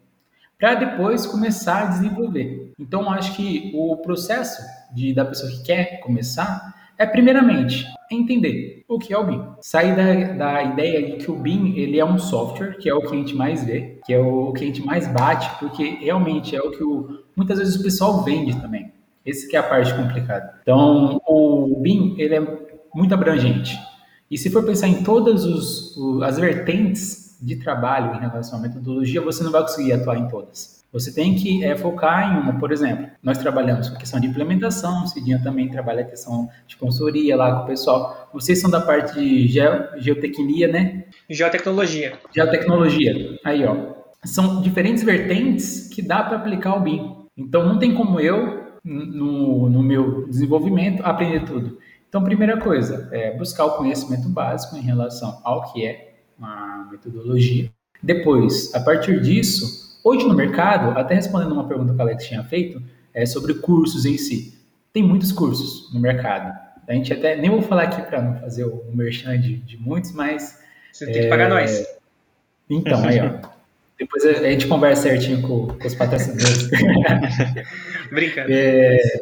[0.59, 2.73] para depois começar a desenvolver.
[2.77, 4.61] Então, acho que o processo
[4.93, 9.41] de, da pessoa que quer começar é, primeiramente, entender o que é o BIM.
[9.61, 13.01] Sair da, da ideia de que o BIM ele é um software, que é o
[13.01, 16.55] que a gente mais vê, que é o que a gente mais bate, porque realmente
[16.55, 18.91] é o que o, muitas vezes o pessoal vende também.
[19.25, 20.59] Esse que é a parte complicada.
[20.61, 22.47] Então, o BIM ele é
[22.93, 23.77] muito abrangente.
[24.29, 29.21] E se for pensar em todas os, as vertentes de trabalho em relação à metodologia,
[29.21, 30.82] você não vai conseguir atuar em todas.
[30.93, 35.03] Você tem que é, focar em uma, por exemplo, nós trabalhamos com questão de implementação,
[35.03, 38.29] o Cidinha também trabalha a questão de consultoria lá com o pessoal.
[38.31, 41.05] Vocês são da parte de geo, geotecnia, né?
[41.27, 42.13] Geotecnologia.
[42.33, 43.39] Geotecnologia.
[43.43, 44.03] Aí, ó.
[44.23, 47.25] São diferentes vertentes que dá para aplicar o BIM.
[47.35, 51.79] Então, não tem como eu, no, no meu desenvolvimento, aprender tudo.
[52.07, 57.71] Então, primeira coisa, é buscar o conhecimento básico em relação ao que é uma metodologia.
[58.01, 62.43] Depois, a partir disso, Hoje no mercado, até respondendo uma pergunta que a Alex tinha
[62.43, 62.81] feito,
[63.13, 64.53] é sobre cursos em si.
[64.91, 66.53] Tem muitos cursos no mercado.
[66.87, 70.11] A gente até, nem vou falar aqui para não fazer o merchan de, de muitos,
[70.11, 70.61] mas...
[70.91, 71.21] Você tem é...
[71.23, 71.85] que pagar nós.
[72.69, 73.53] Então, aí, ó.
[73.97, 76.69] Depois a gente conversa certinho com, com os patrocinadores.
[78.11, 78.51] Brincando.
[78.51, 79.21] É,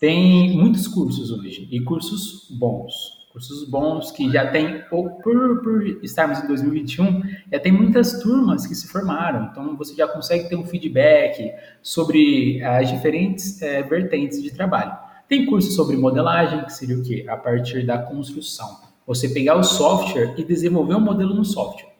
[0.00, 5.86] tem muitos cursos hoje, e cursos bons cursos bons que já tem, ou por, por
[6.02, 7.22] estarmos em 2021,
[7.52, 12.64] já tem muitas turmas que se formaram, então você já consegue ter um feedback sobre
[12.64, 14.96] as diferentes é, vertentes de trabalho.
[15.28, 17.26] Tem curso sobre modelagem, que seria o quê?
[17.28, 18.78] A partir da construção.
[19.06, 21.92] Você pegar o software e desenvolver um modelo no software.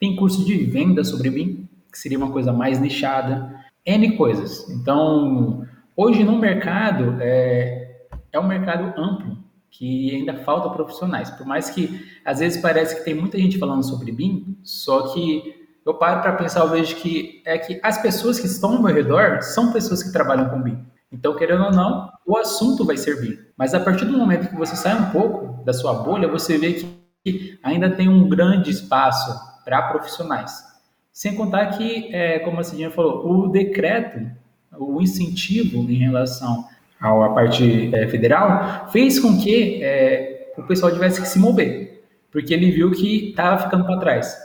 [0.00, 3.54] Tem curso de venda sobre BIM, que seria uma coisa mais nichada.
[3.86, 4.68] N coisas.
[4.68, 5.64] Então,
[5.96, 9.39] hoje no mercado, é, é um mercado amplo
[9.70, 11.30] que ainda falta profissionais.
[11.30, 15.60] Por mais que às vezes parece que tem muita gente falando sobre BIM, só que
[15.86, 18.94] eu paro para pensar, eu vejo que é que as pessoas que estão ao meu
[18.94, 20.78] redor são pessoas que trabalham com BIM.
[21.12, 23.38] Então, querendo ou não, o assunto vai ser BIM.
[23.56, 26.84] Mas a partir do momento que você sai um pouco da sua bolha, você vê
[27.24, 30.64] que ainda tem um grande espaço para profissionais.
[31.12, 34.30] Sem contar que, é, como a Cidinha falou, o decreto,
[34.78, 36.66] o incentivo em relação
[37.00, 42.52] a parte é, federal, fez com que é, o pessoal tivesse que se mover, porque
[42.52, 44.36] ele viu que estava ficando para trás.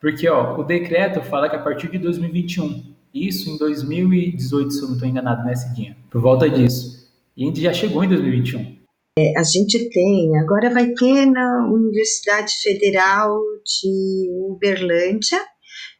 [0.00, 4.88] Porque ó, o decreto fala que a partir de 2021, isso em 2018, se eu
[4.88, 5.96] não estou enganado, né, Cidinha?
[6.10, 7.10] Por volta disso.
[7.36, 8.84] E a gente já chegou em 2021.
[9.18, 15.38] É, a gente tem, agora vai ter na Universidade Federal de Uberlândia,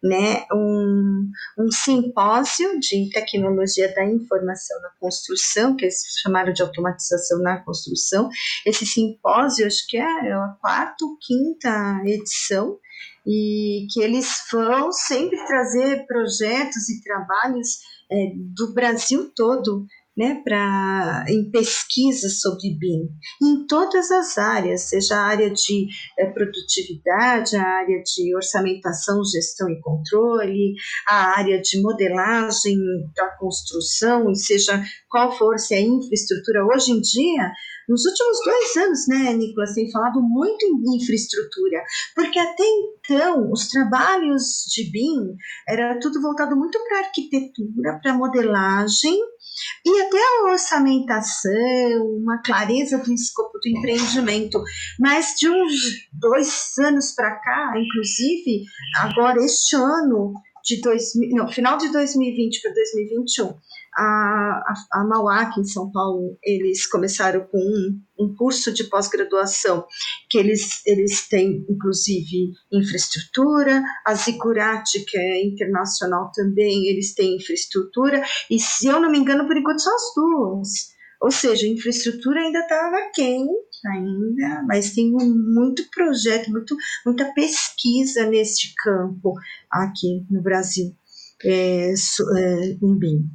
[0.04, 7.40] né, um, um simpósio de tecnologia da informação na construção, que eles chamaram de automatização
[7.40, 8.28] na construção.
[8.66, 12.78] Esse simpósio, acho que é a quarta ou quinta edição,
[13.26, 17.78] e que eles vão sempre trazer projetos e trabalhos
[18.12, 23.08] é, do Brasil todo né, pra, em pesquisa sobre BIM,
[23.42, 25.86] em todas as áreas, seja a área de
[26.18, 30.74] é, produtividade, a área de orçamentação, gestão e controle,
[31.08, 32.76] a área de modelagem
[33.14, 36.64] da construção, seja qual for se é infraestrutura.
[36.64, 37.52] Hoje em dia,
[37.88, 41.82] nos últimos dois anos, né, Nicolas, tem falado muito em infraestrutura,
[42.14, 45.36] porque até então os trabalhos de BIM
[45.68, 49.18] era tudo voltado muito para arquitetura, para modelagem,
[49.84, 51.50] e até a orçamentação,
[52.20, 54.62] uma clareza do escopo do empreendimento.
[54.98, 58.64] Mas de uns dois anos para cá, inclusive,
[58.98, 63.54] agora este ano, de dois, não, final de 2020 para 2021,
[63.96, 68.84] a, a, a Mauá, aqui em São Paulo, eles começaram com um, um curso de
[68.84, 69.84] pós-graduação,
[70.30, 78.22] que eles, eles têm, inclusive, infraestrutura, a Zigurati, que é internacional também, eles têm infraestrutura,
[78.50, 80.94] e se eu não me engano, por enquanto são as duas.
[81.20, 83.46] Ou seja, a infraestrutura ainda estava quem
[83.86, 89.34] ainda, mas tem muito projeto, muito, muita pesquisa neste campo
[89.70, 90.94] aqui no Brasil,
[91.44, 93.28] é, é, em BIM.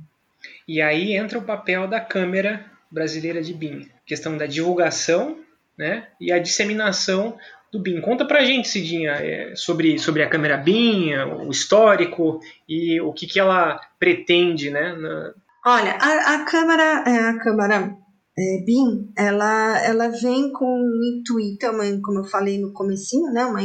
[0.68, 5.38] E aí entra o papel da Câmara Brasileira de BIM, questão da divulgação
[5.78, 7.38] né, e a disseminação
[7.72, 8.02] do BIM.
[8.02, 11.14] Conta pra gente, Cidinha, é, sobre, sobre a Câmara BIM,
[11.45, 14.93] o histórico e o que, que ela pretende, né?
[14.95, 15.34] Na...
[15.66, 17.95] Olha, a, a Câmara, é, a Câmara
[18.40, 23.46] é, BIM, ela, ela vem com o intuito, é como eu falei no comecinho, né,
[23.46, 23.60] uma,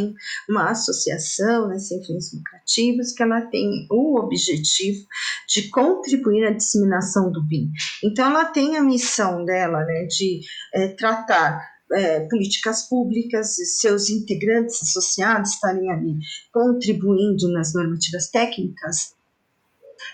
[0.49, 5.07] uma associação né, sem fins lucrativos que ela tem o objetivo
[5.49, 7.71] de contribuir na disseminação do BIM.
[8.03, 10.41] Então, ela tem a missão dela né, de
[10.75, 11.61] é, tratar
[11.93, 16.19] é, políticas públicas, seus integrantes associados estarem ali
[16.53, 19.15] contribuindo nas normativas técnicas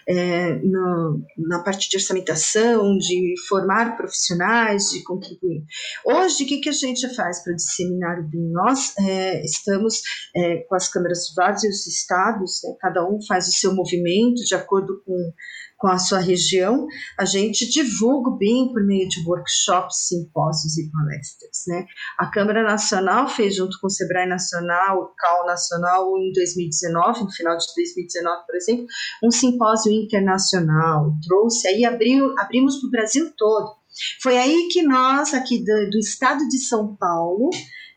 [0.09, 5.64] é, no, na parte de orçamentação, de formar profissionais, de contribuir.
[6.05, 8.51] Hoje, o que, que a gente faz para disseminar o BIM?
[8.53, 10.03] Nós é, estamos
[10.34, 14.55] é, com as câmaras de vários estados, né, cada um faz o seu movimento de
[14.55, 15.32] acordo com
[15.81, 16.87] com a sua região,
[17.18, 21.62] a gente divulga bem por meio de workshops, simpósios e palestras.
[21.66, 21.87] Né?
[22.18, 27.33] A Câmara Nacional fez, junto com o Sebrae Nacional, o CAL Nacional, em 2019, no
[27.33, 28.87] final de 2019, por exemplo,
[29.24, 33.74] um simpósio internacional, trouxe aí, abriu, abrimos para o Brasil todo.
[34.22, 37.49] Foi aí que nós, aqui do, do estado de São Paulo,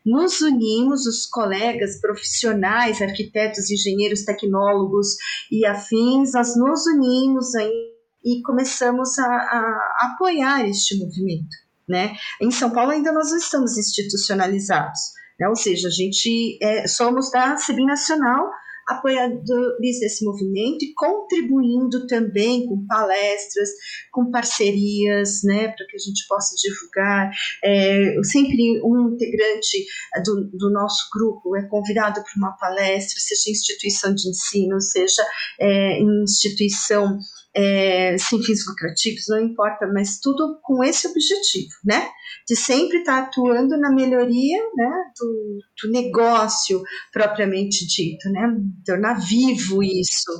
[0.04, 5.08] nos unimos, os colegas profissionais, arquitetos, engenheiros, tecnólogos
[5.50, 7.94] e afins, nós nos unimos aí
[8.24, 11.56] e começamos a, a apoiar este movimento.
[11.88, 12.14] Né?
[12.40, 15.00] Em São Paulo ainda nós não estamos institucionalizados,
[15.38, 15.48] né?
[15.48, 18.50] ou seja, a gente é, somos da CEBIM Nacional,
[18.86, 23.68] apoiadores desse movimento e contribuindo também com palestras,
[24.12, 27.30] com parcerias, né, para que a gente possa divulgar.
[27.62, 29.86] É, sempre um integrante
[30.24, 35.22] do, do nosso grupo é convidado para uma palestra, seja em instituição de ensino, seja
[35.60, 37.18] é, em instituição
[37.54, 42.08] é, sem fins lucrativos, não importa, mas tudo com esse objetivo, né?
[42.48, 46.82] De sempre estar atuando na melhoria né, do, do negócio
[47.12, 48.54] propriamente dito, né?
[48.84, 50.32] Tornar vivo isso.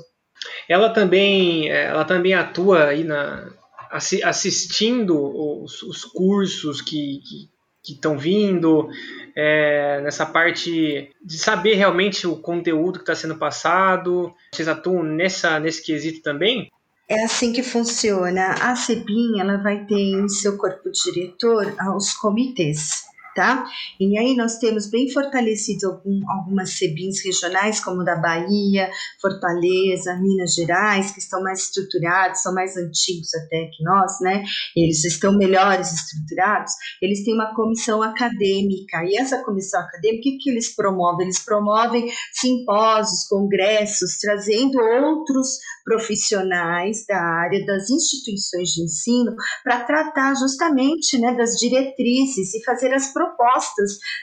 [0.69, 3.49] Ela também, ela também atua aí na,
[3.91, 5.17] assistindo
[5.63, 7.21] os, os cursos que,
[7.83, 8.89] que estão vindo,
[9.37, 14.35] é, nessa parte de saber realmente o conteúdo que está sendo passado.
[14.53, 16.71] Vocês atuam nessa, nesse quesito também?
[17.09, 18.55] É assim que funciona.
[18.61, 23.05] A CEBIM ela vai ter em seu corpo diretor os comitês
[23.35, 23.65] tá?
[23.99, 30.55] E aí nós temos bem fortalecido algum, algumas CEBINs regionais, como da Bahia, Fortaleza, Minas
[30.55, 34.45] Gerais, que estão mais estruturados, são mais antigos até que nós, né?
[34.77, 36.73] Eles estão melhores estruturados.
[37.03, 41.27] Eles têm uma comissão acadêmica, e essa comissão acadêmica, o que, que eles promovem?
[41.27, 50.35] Eles promovem simpósios, congressos, trazendo outros profissionais da área das instituições de ensino para tratar
[50.35, 53.24] justamente né, das diretrizes e fazer as propostas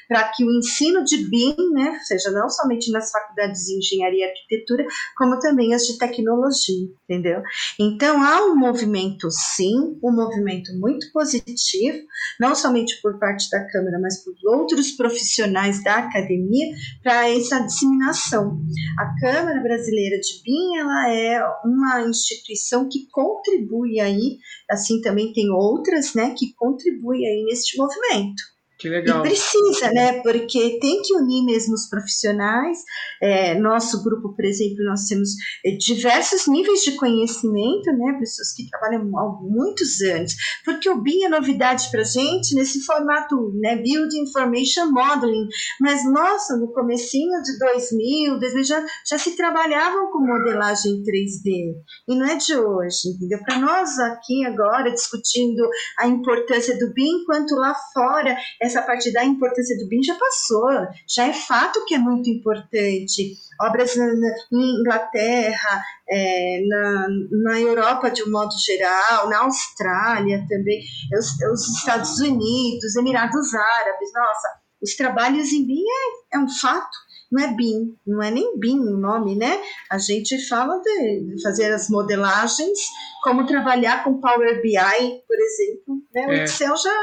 [0.08, 4.30] para que o ensino de BIM, né, seja não somente nas faculdades de engenharia e
[4.30, 4.86] arquitetura,
[5.18, 7.42] como também as de tecnologia, entendeu?
[7.80, 11.98] Então há um movimento, sim, um movimento muito positivo,
[12.40, 18.60] não somente por parte da Câmara, mas por outros profissionais da academia para essa disseminação.
[19.00, 24.38] A Câmara Brasileira de BIM, ela é uma instituição que contribui aí,
[24.70, 28.42] assim também tem outras, né, que contribuem aí neste movimento.
[28.82, 29.20] Que legal.
[29.20, 30.24] E precisa, né?
[30.24, 32.80] Porque tem que unir mesmo os profissionais.
[33.22, 35.30] É, nosso grupo, por exemplo, nós temos
[35.64, 38.18] é, diversos níveis de conhecimento, né?
[38.20, 40.34] Pessoas que trabalham há muitos anos.
[40.66, 43.76] Porque o BIM é novidade para gente nesse formato, né?
[43.76, 45.48] Build Information Modeling.
[45.80, 51.76] Mas, nossa, no comecinho de 2000, 2000 já, já se trabalhavam com modelagem 3D.
[52.10, 53.44] E não é de hoje, entendeu?
[53.46, 55.70] Para nós aqui agora, discutindo
[56.00, 60.16] a importância do BIM, enquanto lá fora é essa parte da importância do BIM já
[60.16, 60.70] passou,
[61.08, 63.36] já é fato que é muito importante.
[63.60, 67.08] Obras na, na Inglaterra, é, na,
[67.44, 70.82] na Europa de um modo geral, na Austrália também,
[71.18, 74.48] os, os Estados Unidos, Emirados Árabes, nossa,
[74.82, 78.78] os trabalhos em BIM é, é um fato não é BIM, não é nem BIM
[78.78, 79.62] o nome, né?
[79.90, 82.78] A gente fala de fazer as modelagens,
[83.24, 86.04] como trabalhar com Power BI, por exemplo.
[86.14, 86.28] Né?
[86.28, 86.44] O é.
[86.44, 86.94] Excel já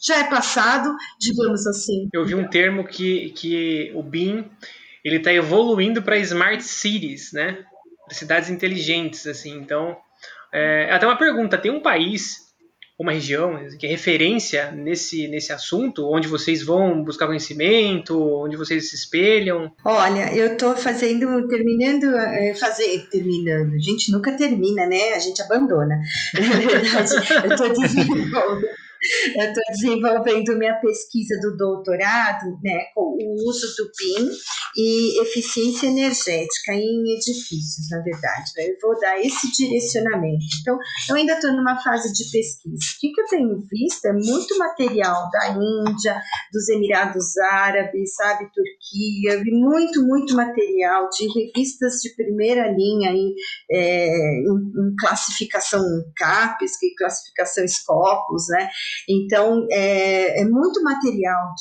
[0.00, 2.08] já é passado, digamos assim.
[2.12, 4.44] Eu vi um termo que, que o BIM
[5.04, 7.64] ele está evoluindo para smart cities, né?
[8.10, 9.58] Cidades inteligentes, assim.
[9.58, 9.96] Então,
[10.52, 12.48] é, até uma pergunta: tem um país,
[12.98, 18.88] uma região que é referência nesse, nesse assunto, onde vocês vão buscar conhecimento, onde vocês
[18.88, 19.72] se espelham?
[19.84, 23.74] Olha, eu estou fazendo, terminando, é, fazer, terminando.
[23.74, 25.12] A gente nunca termina, né?
[25.14, 26.00] A gente abandona.
[26.34, 28.68] Na verdade, eu estou desenvolvendo
[29.34, 34.30] Eu estou desenvolvendo minha pesquisa do doutorado né, com o uso do BIM
[34.76, 38.50] e eficiência energética em edifícios, na verdade.
[38.56, 38.64] Né?
[38.64, 40.44] Eu vou dar esse direcionamento.
[40.60, 40.78] Então,
[41.08, 42.76] eu ainda estou numa fase de pesquisa.
[42.76, 46.20] O que, que eu tenho visto é muito material da Índia,
[46.52, 53.10] dos Emirados Árabes, sabe, Turquia, eu vi muito, muito material de revistas de primeira linha
[53.10, 53.32] em,
[53.70, 55.80] é, em, em classificação
[56.16, 58.68] CAPES, que é classificação Scopus, né?
[59.08, 61.54] Então, é, é muito material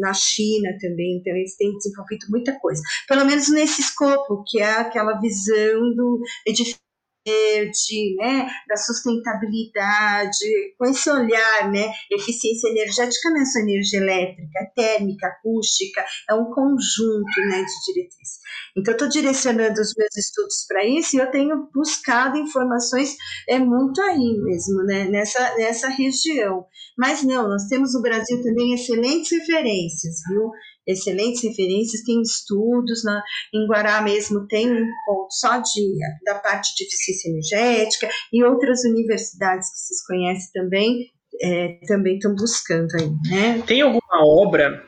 [0.00, 2.82] na China também, então eles têm desenvolvido muita coisa.
[3.08, 6.89] Pelo menos nesse escopo, que é aquela visão do edifício
[7.26, 14.58] verde, né, da sustentabilidade, com esse olhar, né, eficiência energética não é só energia elétrica,
[14.58, 18.40] é térmica, acústica, é um conjunto, né, de diretrizes.
[18.76, 23.16] Então, estou direcionando os meus estudos para isso e eu tenho buscado informações
[23.48, 26.64] é muito aí mesmo, né, nessa, nessa região.
[26.96, 30.50] Mas não, nós temos no Brasil também excelentes referências, viu?
[30.90, 33.22] Excelentes referências, tem estudos, na,
[33.54, 38.84] em Guará mesmo tem um ponto só de, da parte de eficiência energética, e outras
[38.84, 41.10] universidades que vocês conhecem também,
[41.42, 43.62] é, também estão buscando aí, né?
[43.66, 44.84] Tem alguma obra,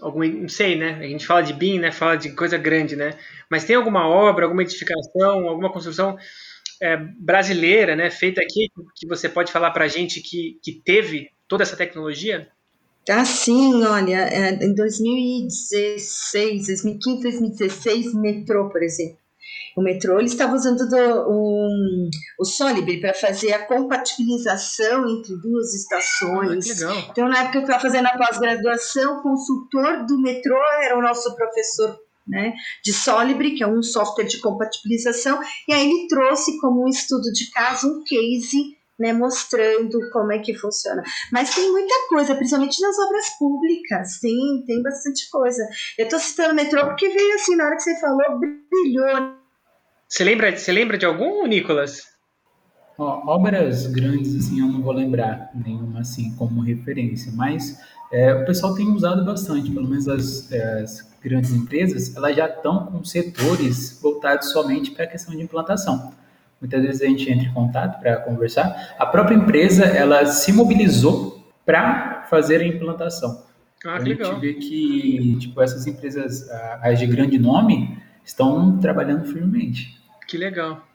[0.00, 0.98] algum, não sei, né?
[1.00, 1.92] A gente fala de BIM, né?
[1.92, 3.18] Fala de coisa grande, né?
[3.50, 6.16] Mas tem alguma obra, alguma edificação, alguma construção
[6.80, 8.10] é, brasileira, né?
[8.10, 12.48] Feita aqui, que você pode falar para a gente que, que teve toda essa tecnologia?
[13.08, 19.18] Ah, sim, olha, é, em 2016, 2015, 2016, metrô, por exemplo.
[19.76, 25.74] O metrô ele estava usando do, um, o Solibri para fazer a compatibilização entre duas
[25.74, 26.82] estações.
[26.82, 30.98] Ah, então, na época que eu estava fazendo a pós-graduação, o consultor do metrô era
[30.98, 32.52] o nosso professor né,
[32.84, 37.32] de Solibri, que é um software de compatibilização, e aí ele trouxe como um estudo
[37.32, 41.02] de caso um case né, mostrando como é que funciona.
[41.32, 45.66] Mas tem muita coisa, principalmente nas obras públicas, tem, tem bastante coisa.
[45.98, 49.34] Eu estou citando o metrô porque veio assim, na hora que você falou, brilhou.
[50.06, 52.08] Você lembra, você lembra de algum, Nicolas?
[52.98, 57.80] Ó, obras grandes, assim, eu não vou lembrar nenhuma assim como referência, mas
[58.12, 62.86] é, o pessoal tem usado bastante, pelo menos as, as grandes empresas, elas já estão
[62.86, 66.12] com setores voltados somente para a questão de implantação.
[66.60, 68.94] Muitas vezes a gente entra em contato para conversar.
[68.98, 73.44] A própria empresa ela se mobilizou para fazer a implantação.
[73.84, 74.40] Ah, a que gente legal.
[74.40, 76.48] vê que tipo essas empresas
[76.82, 79.98] as de grande nome estão trabalhando firmemente.
[80.28, 80.86] Que legal.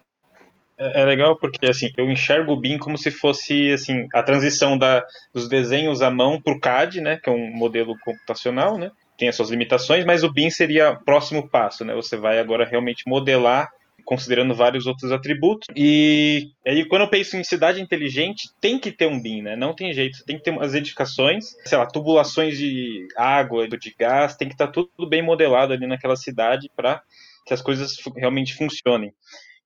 [0.77, 4.77] É, é legal porque assim eu enxergo o BIM como se fosse assim a transição
[4.77, 5.03] da,
[5.33, 9.29] dos desenhos à mão para o CAD, né, que é um modelo computacional, né, tem
[9.29, 11.93] as suas limitações, mas o BIM seria o próximo passo, né?
[11.95, 13.69] Você vai agora realmente modelar
[14.05, 15.67] considerando vários outros atributos.
[15.75, 19.55] E aí, quando eu penso em cidade inteligente, tem que ter um BIM, né?
[19.55, 20.23] Não tem jeito.
[20.25, 24.67] Tem que ter umas edificações, sei lá, tubulações de água, de gás, tem que estar
[24.67, 27.01] tá tudo bem modelado ali naquela cidade para
[27.45, 29.11] que as coisas realmente funcionem.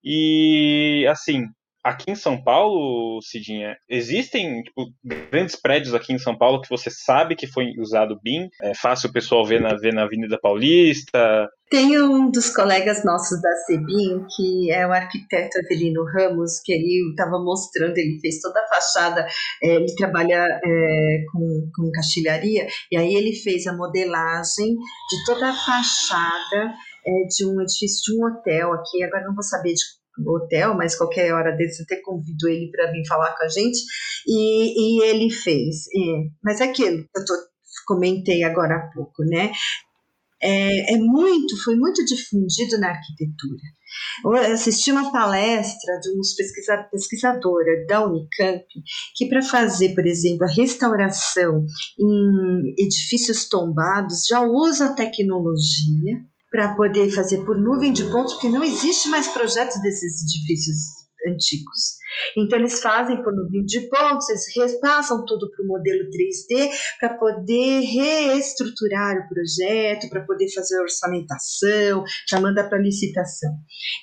[0.04, 1.46] E, assim,
[1.84, 6.90] aqui em São Paulo, Cidinha, existem tipo, grandes prédios aqui em São Paulo que você
[6.90, 8.50] sabe que foi usado BIM?
[8.62, 11.50] É fácil o pessoal ver na, ver na Avenida Paulista?
[11.70, 17.12] Tem um dos colegas nossos da CEBIM, que é o arquiteto Avelino Ramos, que ele
[17.12, 19.28] estava mostrando, ele fez toda a fachada,
[19.62, 25.48] é, ele trabalha é, com, com caixilharia, e aí ele fez a modelagem de toda
[25.48, 26.74] a fachada
[27.06, 30.96] é, de um edifício de um hotel aqui, agora não vou saber de hotel, mas
[30.96, 33.80] qualquer hora desse até convido ele para vir falar com a gente.
[34.28, 35.88] E, e ele fez.
[35.88, 37.34] É, mas é aquilo que eu tô,
[37.88, 39.52] comentei agora há pouco, né?
[40.42, 43.62] É, é, muito, foi muito difundido na arquitetura.
[44.24, 48.66] Eu assisti uma palestra de pesquisa, pesquisadora da Unicamp
[49.16, 51.66] que para fazer, por exemplo, a restauração
[52.00, 58.64] em edifícios tombados já usa tecnologia para poder fazer por nuvem de pontos, porque não
[58.64, 61.98] existe mais projetos desses edifícios antigos.
[62.38, 66.70] Então, eles fazem por nuvem de pontos, eles repassam tudo para o modelo 3D
[67.00, 73.52] para poder reestruturar o projeto, para poder fazer orçamentação, já manda para licitação.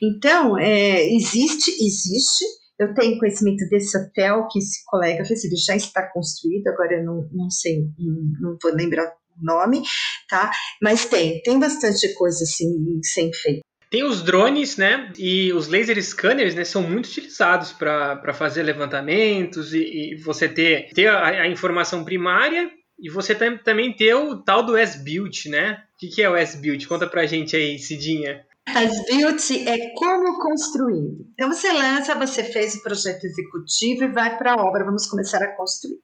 [0.02, 2.44] Então, é, existe, existe.
[2.78, 7.04] Eu tenho conhecimento desse hotel que esse colega fez, ele já está construído, agora eu
[7.04, 9.10] não, não sei, não, não vou lembrar
[9.40, 9.82] nome,
[10.28, 10.50] tá?
[10.82, 13.60] Mas tem, tem bastante coisa assim sem feito.
[13.90, 15.12] Tem os drones, né?
[15.16, 16.64] E os laser scanners, né?
[16.64, 19.78] São muito utilizados para fazer levantamentos e,
[20.12, 24.64] e, você ter, ter a, a, informação primária e você tam, também ter o tal
[24.64, 25.84] do S-Build, né?
[25.94, 26.86] O que, que é o S-Build?
[26.88, 28.44] Conta pra gente aí, Cidinha.
[28.68, 31.24] S-Build é como construir.
[31.34, 35.42] Então você lança, você fez o projeto executivo e vai para a obra, vamos começar
[35.42, 36.00] a construir.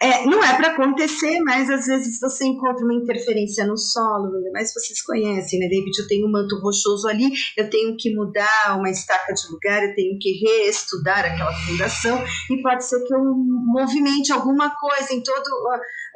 [0.00, 4.72] É, não é para acontecer, mas às vezes você encontra uma interferência no solo, mas
[4.72, 5.68] vocês conhecem, né?
[5.68, 9.82] David, eu tenho um manto rochoso ali, eu tenho que mudar uma estaca de lugar,
[9.82, 15.22] eu tenho que reestudar aquela fundação, e pode ser que eu movimente alguma coisa em
[15.22, 15.44] todo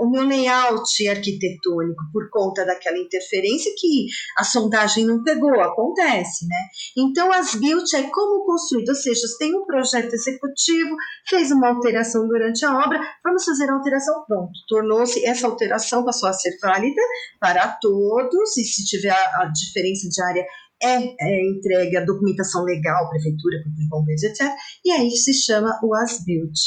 [0.00, 4.06] o meu layout arquitetônico por conta daquela interferência que
[4.38, 6.56] a sondagem não pegou, acontece, né?
[6.96, 10.96] Então, as built é como construído, ou seja, você tem um projeto executivo,
[11.28, 13.00] fez uma alteração durante a obra,
[13.30, 17.00] vamos fazer a alteração, pronto, tornou-se, essa alteração passou a ser válida
[17.38, 20.44] para todos, e se tiver a, a diferença de área
[20.82, 23.58] é, é, entregue a documentação legal, prefeitura,
[23.88, 24.48] bombeiros, etc.
[24.84, 26.58] E aí se chama o as-built.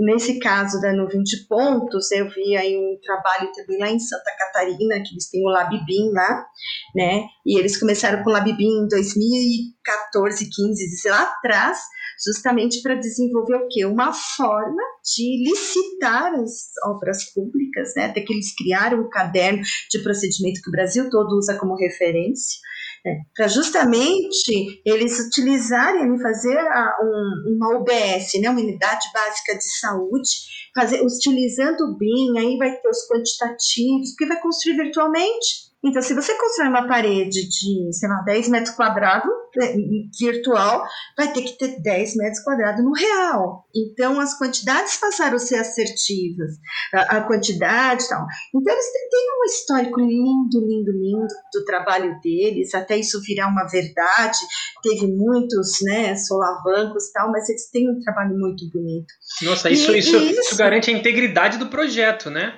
[0.00, 4.30] Nesse caso da nuvem de pontos, eu vi aí um trabalho também lá em Santa
[4.38, 6.46] Catarina, que eles têm o LabBIM lá,
[6.94, 7.24] né?
[7.44, 11.80] E eles começaram com o LabBIM em 2014, 15, sei lá atrás,
[12.24, 13.84] justamente para desenvolver o quê?
[13.84, 18.06] Uma forma de licitar as obras públicas, né?
[18.06, 22.58] Até que eles criaram um caderno de procedimento que o Brasil todo usa como referência,
[23.06, 29.56] é, para justamente eles utilizarem e fazer a, um, uma UBS, né, uma unidade básica
[29.56, 30.30] de saúde,
[30.74, 36.12] fazer, utilizando o BIM, aí vai ter os quantitativos, porque vai construir virtualmente então, se
[36.12, 39.74] você constrói uma parede de, sei lá, 10 metros quadrados né,
[40.18, 40.84] virtual,
[41.16, 43.66] vai ter que ter 10 metros quadrados no real.
[43.74, 46.50] Então, as quantidades passaram a ser assertivas,
[46.92, 48.26] a, a quantidade e tal.
[48.54, 53.66] Então, eles têm um histórico lindo, lindo, lindo do trabalho deles, até isso virar uma
[53.66, 54.38] verdade.
[54.82, 59.12] Teve muitos, né, solavancos e tal, mas eles têm um trabalho muito bonito.
[59.42, 62.52] Nossa, isso, e, isso, isso, isso garante a integridade do projeto, né?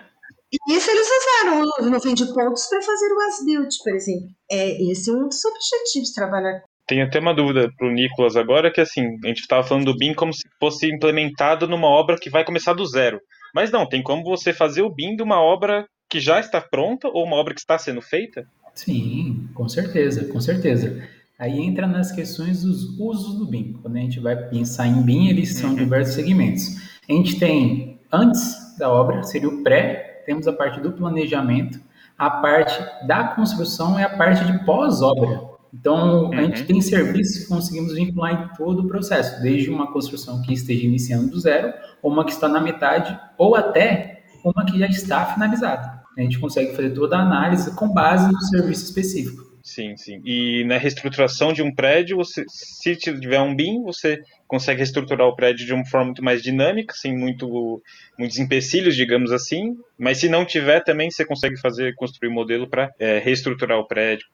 [0.53, 4.29] E isso eles usaram no fim de pontos para fazer o as-built, por exemplo.
[4.51, 8.37] É, esse é um dos objetivos de trabalhar tenho até uma dúvida para o Nicolas
[8.37, 12.19] agora, que assim, a gente estava falando do BIM como se fosse implementado numa obra
[12.21, 13.19] que vai começar do zero.
[13.55, 17.09] Mas não, tem como você fazer o BIM de uma obra que já está pronta
[17.09, 18.47] ou uma obra que está sendo feita?
[18.75, 21.03] Sim, com certeza, com certeza.
[21.39, 23.75] Aí entra nas questões dos usos do BIM.
[23.81, 25.77] Quando a gente vai pensar em BIM, eles são uhum.
[25.77, 26.77] diversos segmentos.
[27.09, 31.81] A gente tem, antes da obra, seria o pré, temos a parte do planejamento,
[32.19, 35.53] a parte da construção e a parte de pós-obra.
[35.73, 36.33] Então, uhum.
[36.33, 40.53] a gente tem serviços que conseguimos vincular em todo o processo, desde uma construção que
[40.53, 44.87] esteja iniciando do zero, ou uma que está na metade, ou até uma que já
[44.87, 46.03] está finalizada.
[46.17, 49.52] A gente consegue fazer toda a análise com base no serviço específico.
[49.63, 50.21] Sim, sim.
[50.25, 55.37] E na reestruturação de um prédio, você, se tiver um BIM, você consegue reestruturar o
[55.37, 57.81] prédio de uma forma muito mais dinâmica, sem muito,
[58.19, 59.77] muitos empecilhos, digamos assim.
[59.97, 63.87] Mas se não tiver, também você consegue fazer, construir um modelo para é, reestruturar o
[63.87, 64.27] prédio.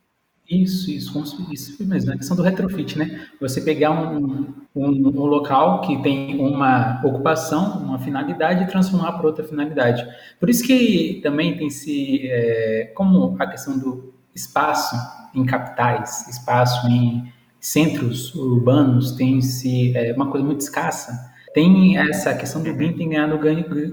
[0.48, 3.28] Isso, isso, isso mesmo, a questão do retrofit, né?
[3.38, 9.26] Você pegar um, um, um, local que tem uma ocupação, uma finalidade e transformar para
[9.26, 10.06] outra finalidade.
[10.40, 14.96] Por isso que também tem se, é, como a questão do espaço
[15.34, 21.12] em capitais, espaço em centros urbanos tem se é, uma coisa muito escassa.
[21.52, 23.38] Tem essa questão do BIM tem ganhado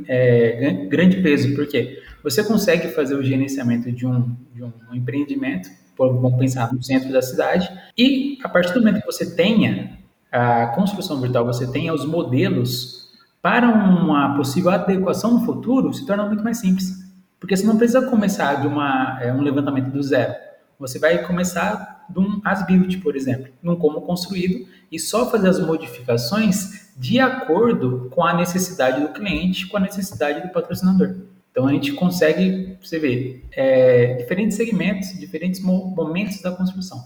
[0.08, 6.38] é, grande peso, porque você consegue fazer o gerenciamento de um, de um empreendimento, vamos
[6.38, 9.98] pensar no centro da cidade, e a partir do momento que você tenha
[10.32, 13.10] a construção virtual, você tenha os modelos
[13.42, 17.05] para uma possível adequação no futuro, se torna muito mais simples.
[17.40, 20.34] Porque você não precisa começar de uma, é, um levantamento do zero.
[20.80, 25.60] Você vai começar de um as-built, por exemplo, num como construído, e só fazer as
[25.60, 31.16] modificações de acordo com a necessidade do cliente, com a necessidade do patrocinador.
[31.52, 37.02] Então a gente consegue, você vê, é, diferentes segmentos, diferentes momentos da construção.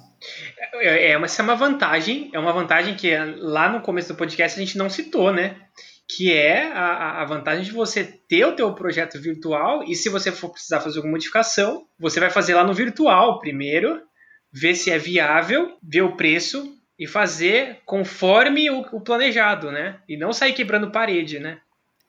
[0.73, 4.59] É, é, essa é uma vantagem, é uma vantagem que lá no começo do podcast
[4.59, 5.55] a gente não citou, né?
[6.09, 10.31] Que é a, a, vantagem de você ter o teu projeto virtual e se você
[10.31, 14.01] for precisar fazer alguma modificação, você vai fazer lá no virtual primeiro,
[14.51, 19.97] ver se é viável, ver o preço e fazer conforme o, o planejado, né?
[20.09, 21.59] E não sair quebrando parede, né?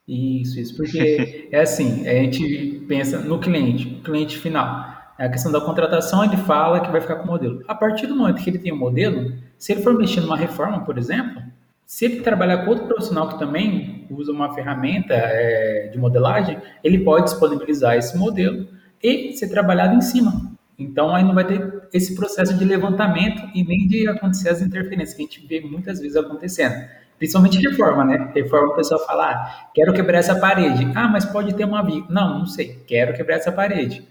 [0.08, 4.98] Isso, isso, porque é assim, a gente pensa no cliente, cliente final.
[5.18, 7.62] A questão da contratação, ele fala que vai ficar com o modelo.
[7.68, 10.82] A partir do momento que ele tem o modelo, se ele for mexer numa reforma,
[10.86, 11.42] por exemplo,
[11.90, 17.00] se ele trabalhar com outro profissional que também usa uma ferramenta é, de modelagem, ele
[17.00, 18.68] pode disponibilizar esse modelo
[19.02, 20.52] e ser trabalhado em cima.
[20.78, 25.14] Então, aí não vai ter esse processo de levantamento e nem de acontecer as interferências
[25.14, 26.76] que a gente vê muitas vezes acontecendo.
[27.18, 28.30] Principalmente reforma, né?
[28.36, 30.92] Reforma, o pessoal fala, ah, quero quebrar essa parede.
[30.94, 32.06] Ah, mas pode ter uma viga.
[32.08, 34.06] Não, não sei, quero quebrar essa parede.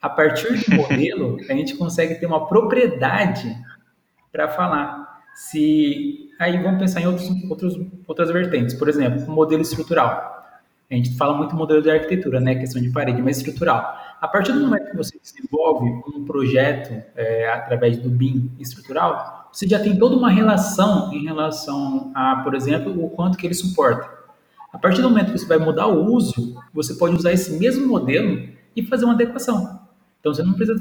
[0.00, 3.54] A partir do modelo, a gente consegue ter uma propriedade
[4.32, 7.74] para falar se aí vamos pensar em outros, outros,
[8.06, 8.74] outras vertentes.
[8.74, 10.46] Por exemplo, o modelo estrutural.
[10.90, 13.96] a gente fala muito modelo de arquitetura, né, questão de parede, mas estrutural.
[14.20, 19.66] A partir do momento que você desenvolve um projeto é, através do BIM estrutural, você
[19.66, 24.18] já tem toda uma relação em relação a, por exemplo, o quanto que ele suporta.
[24.72, 27.86] A partir do momento que você vai mudar o uso, você pode usar esse mesmo
[27.86, 29.80] modelo e fazer uma adequação.
[30.20, 30.78] Então você não precisa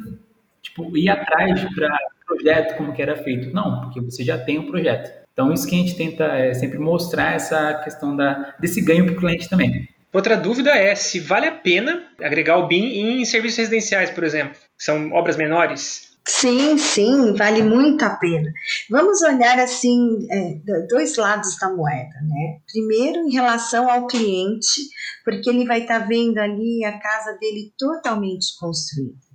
[0.61, 1.97] tipo, ir atrás para
[2.27, 3.53] projeto como que era feito.
[3.53, 5.25] Não, porque você já tem um projeto.
[5.37, 9.13] Então isso que a gente tenta é, sempre mostrar essa questão da, desse ganho para
[9.13, 9.87] o cliente também.
[10.11, 14.57] Outra dúvida é se vale a pena agregar o BIM em serviços residenciais, por exemplo,
[14.75, 16.17] que são obras menores.
[16.27, 18.51] Sim, sim, vale muito a pena.
[18.89, 20.55] Vamos olhar assim é,
[20.89, 22.57] dois lados da moeda, né?
[22.71, 24.89] Primeiro, em relação ao cliente,
[25.23, 29.26] porque ele vai estar tá vendo ali a casa dele totalmente construída.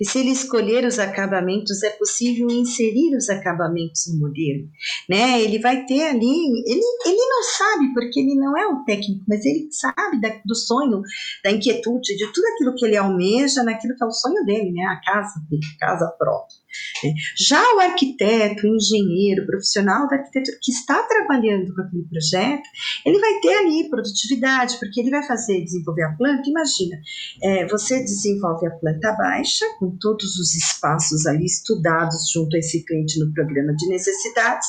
[0.00, 4.68] E se ele escolher os acabamentos, é possível inserir os acabamentos no modelo,
[5.08, 5.40] né?
[5.40, 9.44] Ele vai ter ali, ele, ele não sabe, porque ele não é um técnico, mas
[9.44, 11.02] ele sabe da, do sonho,
[11.44, 14.84] da inquietude, de tudo aquilo que ele almeja, naquilo que é o sonho dele, né?
[14.84, 16.59] A casa dele, casa própria.
[17.04, 17.12] Né?
[17.36, 22.68] Já o arquiteto, o engenheiro, o profissional da arquitetura que está trabalhando com aquele projeto,
[23.04, 26.48] ele vai ter ali produtividade, porque ele vai fazer desenvolver a planta.
[26.48, 26.96] Imagina,
[27.42, 32.84] é, você desenvolve a planta baixa, com todos os espaços ali estudados junto a esse
[32.84, 34.68] cliente no programa de necessidades,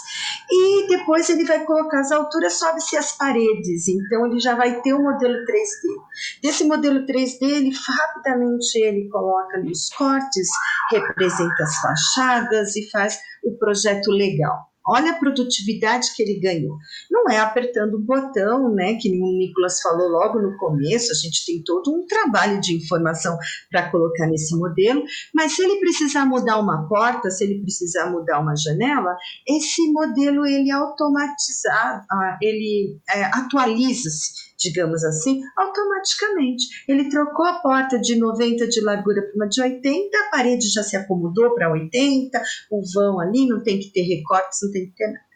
[0.50, 4.94] e depois ele vai colocar as alturas, sobe-se as paredes, então ele já vai ter
[4.94, 6.42] o modelo 3D.
[6.42, 10.48] Desse modelo 3D, ele rapidamente ele coloca ali os cortes,
[10.92, 14.72] representa as fachadas e faz o projeto legal.
[14.88, 16.76] Olha a produtividade que ele ganhou.
[17.10, 18.96] Não é apertando um botão, né?
[18.96, 23.38] Que o Nicolas falou logo no começo, a gente tem todo um trabalho de informação
[23.70, 25.04] para colocar nesse modelo,
[25.36, 29.16] mas se ele precisar mudar uma porta, se ele precisar mudar uma janela,
[29.48, 36.66] esse modelo ele automatizar, ah, ele é, atualiza-se digamos assim, automaticamente.
[36.88, 40.84] Ele trocou a porta de 90 de largura para uma de 80, a parede já
[40.84, 44.96] se acomodou para 80, o vão ali não tem que ter recortes, não tem que
[44.96, 45.32] ter nada.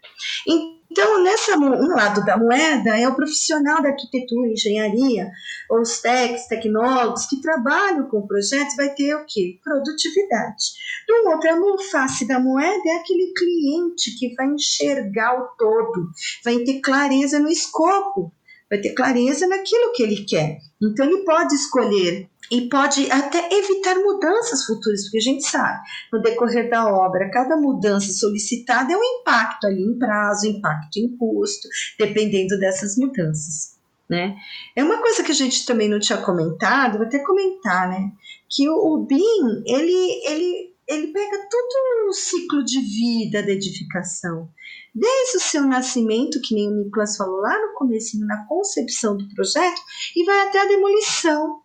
[0.48, 5.30] Então, nessa um lado da moeda é o profissional da arquitetura, engenharia,
[5.70, 9.60] ou os techs, tecnólogos que trabalham com projetos, vai ter o quê?
[9.62, 10.64] Produtividade.
[11.08, 16.10] Do outro face da moeda é aquele cliente que vai enxergar o todo,
[16.46, 18.32] vai ter clareza no escopo
[18.76, 20.60] vai ter clareza naquilo que ele quer.
[20.82, 25.80] Então ele pode escolher e pode até evitar mudanças futuras, porque a gente sabe,
[26.14, 31.18] no decorrer da obra, cada mudança solicitada é um impacto ali em prazo, impacto em
[31.18, 31.68] custo,
[31.98, 33.76] dependendo dessas mudanças.
[34.08, 34.36] Né?
[34.76, 38.12] É uma coisa que a gente também não tinha comentado, vou até comentar, né?
[38.48, 44.50] Que o, o BIM, ele, ele, ele pega todo o ciclo de vida da edificação
[44.96, 49.28] desde o seu nascimento, que nem o Nicolas falou lá no começo, na concepção do
[49.36, 49.82] projeto,
[50.16, 51.62] e vai até a demolição.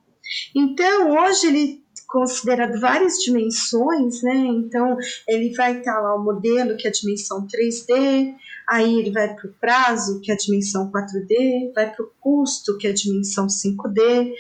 [0.55, 4.35] Então, hoje ele considera várias dimensões, né?
[4.35, 4.97] Então,
[5.29, 8.35] ele vai estar lá o modelo, que é a dimensão 3D,
[8.71, 12.79] aí ele vai para o prazo, que é a dimensão 4D, vai para o custo,
[12.79, 14.33] que é a dimensão 5D,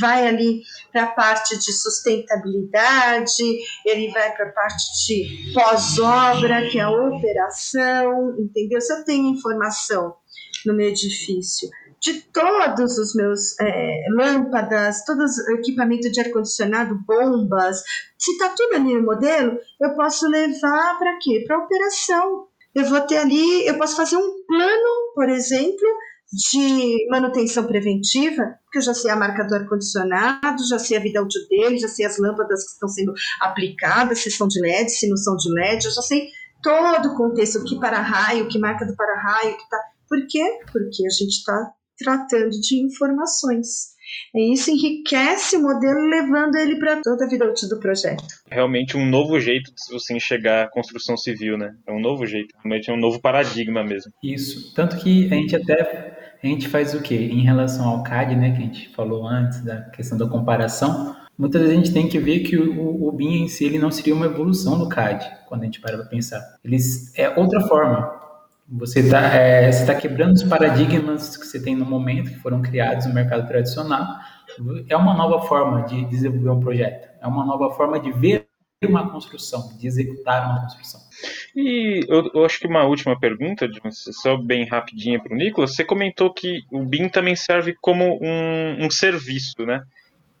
[0.00, 0.62] vai ali
[0.92, 3.42] para a parte de sustentabilidade,
[3.86, 8.80] ele vai para a parte de pós-obra, que é a operação, entendeu?
[8.80, 10.16] Se eu tenho informação
[10.66, 11.68] no meu edifício
[12.00, 17.82] de todos os meus é, lâmpadas, todos equipamento de ar-condicionado, bombas,
[18.16, 21.44] se está tudo ali no modelo, eu posso levar para quê?
[21.46, 25.88] Para operação eu vou ter ali, eu posso fazer um plano, por exemplo,
[26.32, 31.22] de manutenção preventiva, porque eu já sei a marca do ar-condicionado, já sei a vida
[31.22, 35.08] útil dele, já sei as lâmpadas que estão sendo aplicadas, se são de LED, se
[35.08, 36.28] não são de LED, eu já sei
[36.62, 39.78] todo o contexto, que para-raio, que marca do para-raio, que tá.
[40.08, 40.60] Por quê?
[40.70, 43.97] Porque a gente está tratando de informações.
[44.34, 48.24] E isso enriquece o modelo, levando ele para toda a vida útil do projeto.
[48.50, 51.74] Realmente um novo jeito de você enxergar a construção civil, né?
[51.86, 54.12] É um novo jeito, realmente é um novo paradigma mesmo.
[54.22, 54.74] Isso.
[54.74, 57.16] Tanto que a gente até a gente faz o quê?
[57.16, 61.60] Em relação ao CAD, né, que a gente falou antes, da questão da comparação, muitas
[61.60, 64.14] vezes a gente tem que ver que o, o BIM em si ele não seria
[64.14, 66.40] uma evolução do CAD, quando a gente para para pensar.
[66.64, 68.17] Eles é outra forma.
[68.70, 73.06] Você está é, tá quebrando os paradigmas que você tem no momento, que foram criados
[73.06, 74.06] no mercado tradicional.
[74.88, 77.08] É uma nova forma de desenvolver um projeto.
[77.20, 78.46] É uma nova forma de ver
[78.84, 81.00] uma construção, de executar uma construção.
[81.56, 85.74] E eu, eu acho que uma última pergunta, só bem rapidinha para o Nicolas.
[85.74, 89.82] Você comentou que o BIM também serve como um, um serviço, né?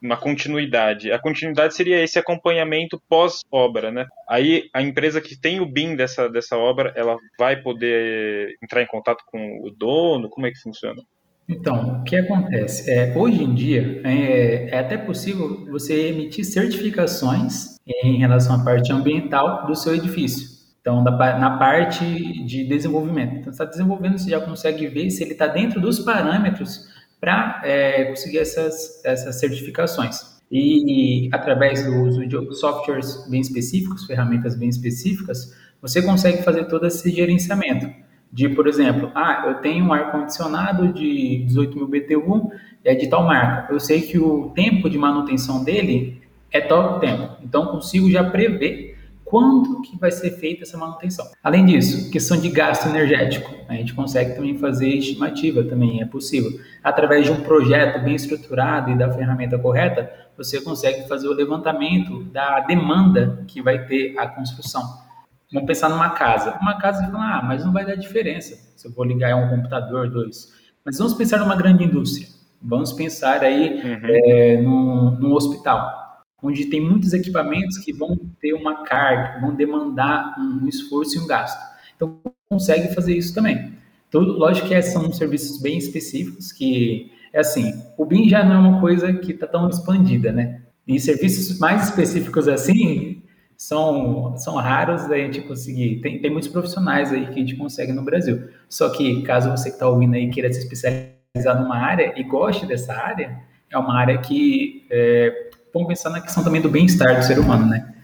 [0.02, 1.10] Uma continuidade.
[1.12, 4.06] A continuidade seria esse acompanhamento pós-obra, né?
[4.28, 8.86] Aí a empresa que tem o BIM dessa, dessa obra, ela vai poder entrar em
[8.86, 10.28] contato com o dono?
[10.28, 11.02] Como é que funciona?
[11.48, 12.90] Então, o que acontece?
[12.90, 18.92] É, hoje em dia, é, é, até possível você emitir certificações em relação à parte
[18.92, 20.58] ambiental do seu edifício.
[20.80, 22.04] Então, na, parte
[22.44, 23.32] de desenvolvimento.
[23.32, 26.86] Então, você está desenvolvendo, você já consegue ver se ele está dentro dos parâmetros
[27.20, 30.38] para é, conseguir essas, essas certificações.
[30.50, 36.86] E através do uso de softwares bem específicos, ferramentas bem específicas, você consegue fazer todo
[36.86, 37.90] esse gerenciamento.
[38.30, 42.52] De, por exemplo, ah, eu tenho um ar-condicionado de 18 mil BTU,
[42.84, 43.72] é de tal marca.
[43.72, 47.36] Eu sei que o tempo de manutenção dele é tal tempo.
[47.42, 48.87] Então, consigo já prever
[49.28, 51.26] quando que vai ser feita essa manutenção.
[51.42, 56.50] Além disso, questão de gasto energético, a gente consegue também fazer estimativa, também é possível.
[56.82, 62.24] Através de um projeto bem estruturado e da ferramenta correta, você consegue fazer o levantamento
[62.24, 64.82] da demanda que vai ter a construção.
[65.52, 66.58] Vamos pensar numa casa.
[66.60, 69.48] Uma casa, você fala, ah, mas não vai dar diferença se eu vou ligar um
[69.48, 70.52] computador, dois.
[70.84, 72.28] Mas vamos pensar numa grande indústria.
[72.62, 74.00] Vamos pensar aí uhum.
[74.04, 76.07] é, num, num hospital
[76.42, 81.26] onde tem muitos equipamentos que vão ter uma carga, vão demandar um esforço e um
[81.26, 81.60] gasto.
[81.96, 83.72] Então, consegue fazer isso também.
[84.08, 88.58] Então, lógico que são serviços bem específicos, que é assim, o BIM já não é
[88.58, 90.62] uma coisa que está tão expandida, né?
[90.86, 93.22] E serviços mais específicos assim
[93.56, 96.00] são, são raros da gente conseguir.
[96.00, 98.48] Tem, tem muitos profissionais aí que a gente consegue no Brasil.
[98.68, 102.64] Só que, caso você que está ouvindo aí queira se especializar numa área e goste
[102.64, 103.38] dessa área,
[103.70, 105.47] é uma área que é,
[105.78, 107.94] vamos pensar na questão também do bem-estar do ser humano, né?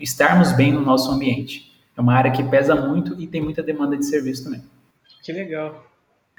[0.00, 1.72] Estarmos bem no nosso ambiente.
[1.96, 4.62] É uma área que pesa muito e tem muita demanda de serviço também.
[5.22, 5.84] Que legal.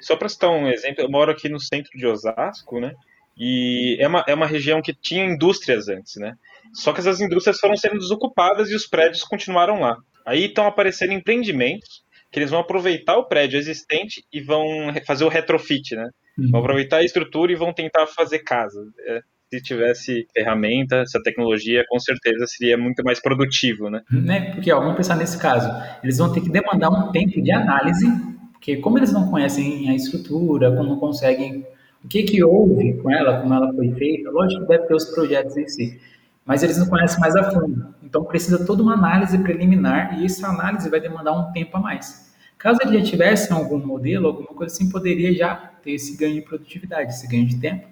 [0.00, 2.94] Só para citar um exemplo, eu moro aqui no centro de Osasco, né?
[3.36, 6.34] E é uma, é uma região que tinha indústrias antes, né?
[6.72, 9.96] Só que essas indústrias foram sendo desocupadas e os prédios continuaram lá.
[10.24, 14.66] Aí estão aparecendo empreendimentos que eles vão aproveitar o prédio existente e vão
[15.06, 16.08] fazer o retrofit, né?
[16.38, 16.50] Uhum.
[16.50, 18.82] Vão aproveitar a estrutura e vão tentar fazer casa.
[19.06, 19.20] É,
[19.52, 24.02] se tivesse ferramenta, essa tecnologia, com certeza seria muito mais produtivo, né?
[24.10, 24.50] né?
[24.52, 25.70] Porque, ó, vamos pensar nesse caso,
[26.02, 28.06] eles vão ter que demandar um tempo de análise,
[28.52, 31.64] porque como eles não conhecem a estrutura, como não conseguem
[32.04, 35.04] o que que houve com ela, como ela foi feita, lógico que deve ter os
[35.06, 36.00] projetos em si,
[36.44, 37.94] mas eles não conhecem mais a fundo.
[38.02, 42.34] Então precisa toda uma análise preliminar e essa análise vai demandar um tempo a mais.
[42.58, 46.42] Caso ele já tivesse algum modelo, alguma coisa assim, poderia já ter esse ganho de
[46.42, 47.86] produtividade, esse ganho de tempo,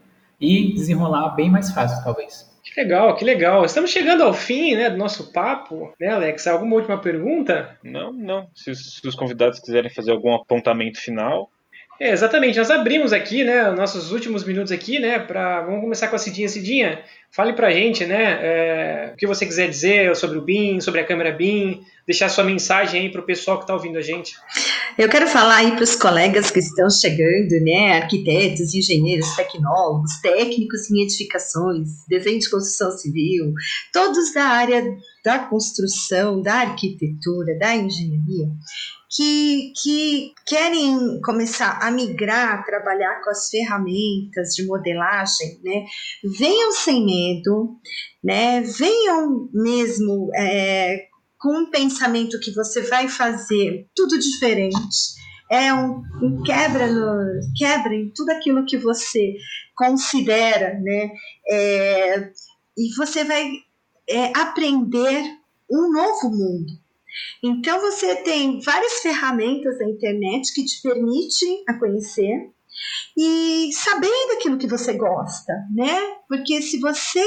[0.45, 2.53] e desenrolar bem mais fácil, talvez.
[2.63, 3.65] Que legal, que legal.
[3.65, 6.47] Estamos chegando ao fim né, do nosso papo, né, Alex?
[6.47, 7.79] Alguma última pergunta?
[7.83, 8.49] Não, não.
[8.55, 11.51] Se, se os convidados quiserem fazer algum apontamento final.
[12.01, 16.17] É, exatamente, nós abrimos aqui, né, nossos últimos minutos aqui, né, para vamos começar com
[16.17, 16.49] a Cidinha.
[16.49, 20.81] Cidinha, fale para a gente, né, é, o que você quiser dizer sobre o BIM,
[20.81, 24.03] sobre a câmera BIM, deixar sua mensagem aí para o pessoal que está ouvindo a
[24.03, 24.35] gente.
[24.97, 30.91] Eu quero falar aí para os colegas que estão chegando, né, arquitetos, engenheiros, tecnólogos, técnicos
[30.91, 33.53] em edificações, desenho de construção civil,
[33.93, 34.85] todos da área
[35.25, 38.49] da construção, da arquitetura, da engenharia,
[39.11, 45.85] que, que querem começar a migrar, trabalhar com as ferramentas de modelagem, né,
[46.39, 47.77] venham sem medo,
[48.23, 51.07] né, venham mesmo é,
[51.45, 55.13] com um pensamento que você vai fazer tudo diferente,
[55.51, 59.35] é um, um quebra, no, quebra em tudo aquilo que você
[59.77, 61.11] considera, né,
[61.51, 62.31] é,
[62.79, 63.53] e você vai
[64.09, 65.23] é, aprender
[65.71, 66.73] um novo mundo,
[67.43, 72.51] então você tem várias ferramentas na internet que te permitem a conhecer
[73.15, 76.17] e sabendo aquilo que você gosta, né?
[76.27, 77.25] Porque se você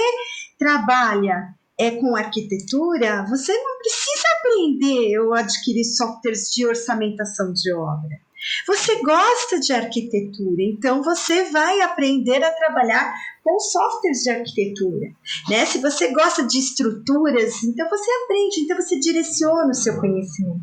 [0.59, 8.27] trabalha é com arquitetura, você não precisa aprender ou adquirir softwares de orçamentação de obra.
[8.67, 13.13] Você gosta de arquitetura, então você vai aprender a trabalhar
[13.43, 15.07] com softwares de arquitetura,
[15.49, 15.65] né?
[15.65, 20.61] Se você gosta de estruturas, então você aprende, então você direciona o seu conhecimento,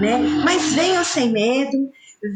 [0.00, 0.18] né?
[0.44, 1.90] Mas venham sem medo,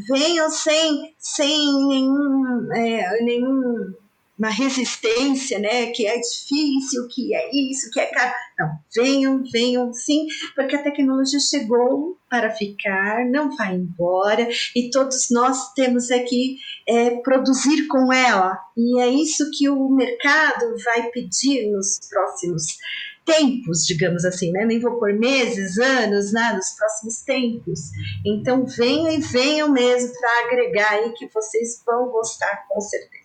[0.09, 3.95] venham sem, sem nenhum, é, nenhum
[4.41, 5.91] uma resistência, né?
[5.91, 8.33] Que é difícil, que é isso, que é caro.
[8.59, 10.27] Não, venham, venham sim,
[10.57, 16.57] porque a tecnologia chegou para ficar, não vai embora e todos nós temos aqui
[16.89, 18.59] é, produzir com ela.
[18.77, 22.79] E é isso que o mercado vai pedir nos próximos
[23.27, 24.65] tempos, digamos assim, né?
[24.65, 27.81] Nem vou por meses, anos, nada, nos próximos tempos.
[28.25, 33.20] Então venham e venham mesmo para agregar aí que vocês vão gostar com certeza.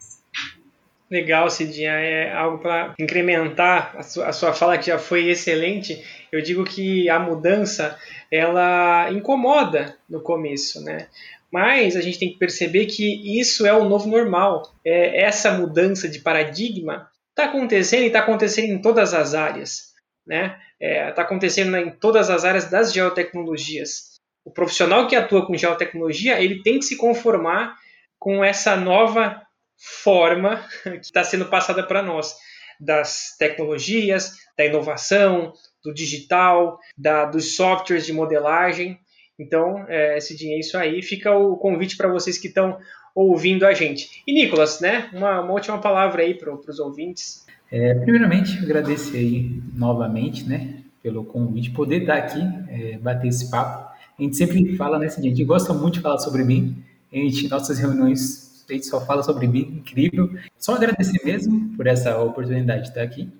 [1.09, 1.91] Legal, Cidinha.
[1.91, 6.03] É algo para incrementar a sua, a sua fala que já foi excelente.
[6.31, 7.97] Eu digo que a mudança
[8.31, 11.07] ela incomoda no começo, né?
[11.51, 14.73] Mas a gente tem que perceber que isso é o novo normal.
[14.83, 19.93] É, essa mudança de paradigma está acontecendo e está acontecendo em todas as áreas.
[20.27, 20.57] Está né?
[20.79, 24.15] é, tá acontecendo em todas as áreas das geotecnologias.
[24.43, 27.75] O profissional que atua com geotecnologia ele tem que se conformar
[28.19, 29.41] com essa nova
[29.77, 32.35] forma que está sendo passada para nós
[32.79, 35.53] das tecnologias, da inovação,
[35.83, 38.99] do digital, da, dos softwares de modelagem.
[39.39, 41.01] Então, é, Cidinha, é isso aí.
[41.01, 42.77] Fica o convite para vocês que estão
[43.13, 44.21] ouvindo a gente.
[44.27, 45.09] E Nicolas, né?
[45.13, 47.45] Uma, uma última palavra aí para os ouvintes.
[47.71, 53.93] É, primeiramente, agradecer aí novamente, né, pelo convite, poder estar aqui, é, bater esse papo.
[54.17, 56.77] A gente sempre fala, né, a gente gosta muito de falar sobre mim.
[57.11, 60.29] A gente, nossas reuniões, gente só fala sobre mim, incrível.
[60.57, 63.31] Só agradecer mesmo por essa oportunidade de estar aqui.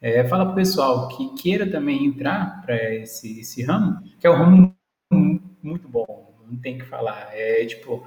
[0.00, 4.30] É, fala para o pessoal que queira também entrar para esse, esse ramo, que é
[4.30, 4.76] um ramo
[5.62, 7.30] muito bom, não tem que falar.
[7.32, 8.06] É tipo,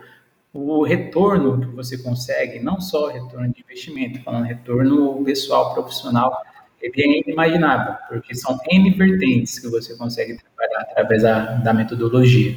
[0.53, 6.41] o retorno que você consegue, não só retorno de investimento, falando retorno pessoal, profissional,
[6.81, 12.55] ele é inimaginável, porque são N vertentes que você consegue trabalhar através da, da metodologia.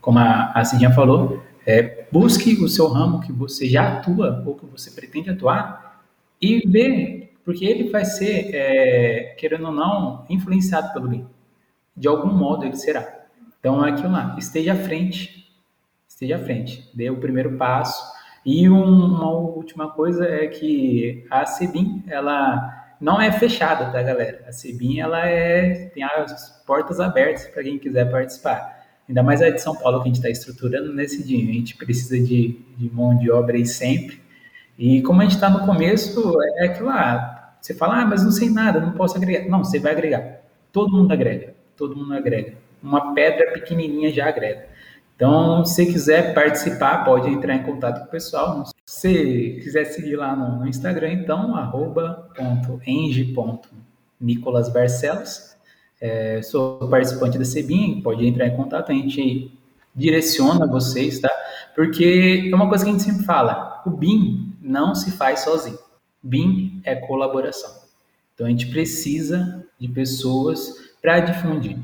[0.00, 4.54] Como a, a Cidinha falou, é, busque o seu ramo que você já atua ou
[4.54, 6.02] que você pretende atuar
[6.40, 11.26] e vê, porque ele vai ser, é, querendo ou não, influenciado pelo bem.
[11.96, 13.22] De algum modo ele será.
[13.60, 15.48] Então, é aquilo lá, esteja à frente,
[16.08, 18.12] esteja à frente, dê o primeiro passo.
[18.44, 24.44] E um, uma última coisa é que a CEBIM, ela não é fechada, tá, galera?
[24.48, 28.81] A CEBIM, ela é, tem as portas abertas para quem quiser participar.
[29.08, 31.38] Ainda mais a de São Paulo que a gente está estruturando nesse dia.
[31.50, 34.20] A gente precisa de, de mão de obra aí sempre.
[34.78, 37.56] E como a gente está no começo, é aquilo lá.
[37.60, 39.48] Você fala, ah, mas não sei nada, não posso agregar.
[39.48, 40.40] Não, você vai agregar.
[40.72, 41.54] Todo mundo agrega.
[41.76, 44.66] Todo mundo agrega uma pedra pequenininha já agrega.
[45.14, 48.64] Então, se quiser participar, pode entrar em contato com o pessoal.
[48.84, 52.28] Se quiser seguir lá no, no Instagram, então, arroba
[54.68, 55.56] Barcelos.
[56.02, 59.56] É, sou participante da Sebin, pode entrar em contato, a gente
[59.94, 61.30] direciona vocês, tá?
[61.76, 65.78] Porque é uma coisa que a gente sempre fala, o BIM não se faz sozinho.
[66.20, 67.70] BIM é colaboração.
[68.34, 71.78] Então, a gente precisa de pessoas para difundir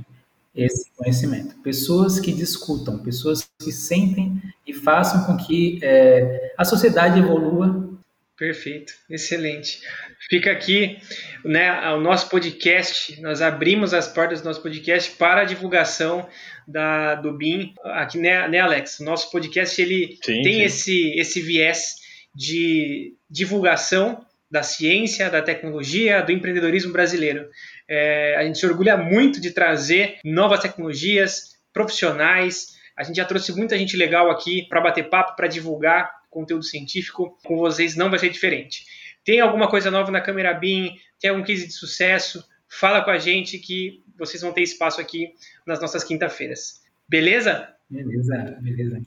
[0.52, 1.54] esse conhecimento.
[1.62, 7.88] Pessoas que discutam, pessoas que sentem e façam com que é, a sociedade evolua.
[8.36, 9.80] Perfeito, excelente.
[10.28, 10.98] Fica aqui
[11.44, 16.28] né, o nosso podcast, nós abrimos as portas do nosso podcast para a divulgação
[16.66, 17.72] da, do BIM.
[17.84, 18.98] Aqui, né, né Alex?
[19.00, 20.62] O nosso podcast ele sim, tem sim.
[20.62, 21.94] Esse, esse viés
[22.34, 27.48] de divulgação da ciência, da tecnologia, do empreendedorismo brasileiro.
[27.88, 32.78] É, a gente se orgulha muito de trazer novas tecnologias, profissionais.
[32.96, 37.38] A gente já trouxe muita gente legal aqui para bater papo, para divulgar conteúdo científico.
[37.44, 38.84] Com vocês não vai ser diferente.
[39.28, 40.96] Tem alguma coisa nova na câmera BIM?
[41.20, 42.42] Tem algum case de sucesso?
[42.66, 45.34] Fala com a gente que vocês vão ter espaço aqui
[45.66, 46.80] nas nossas quinta-feiras.
[47.06, 47.68] Beleza?
[47.90, 49.02] Beleza, beleza.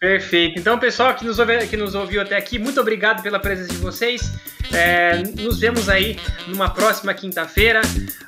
[0.00, 0.58] Perfeito.
[0.58, 3.78] Então, pessoal que nos, ouve, que nos ouviu até aqui, muito obrigado pela presença de
[3.78, 4.32] vocês.
[4.74, 6.16] É, nos vemos aí
[6.48, 7.82] numa próxima quinta-feira.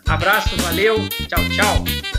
[0.07, 2.14] Abraço, valeu, tchau, tchau.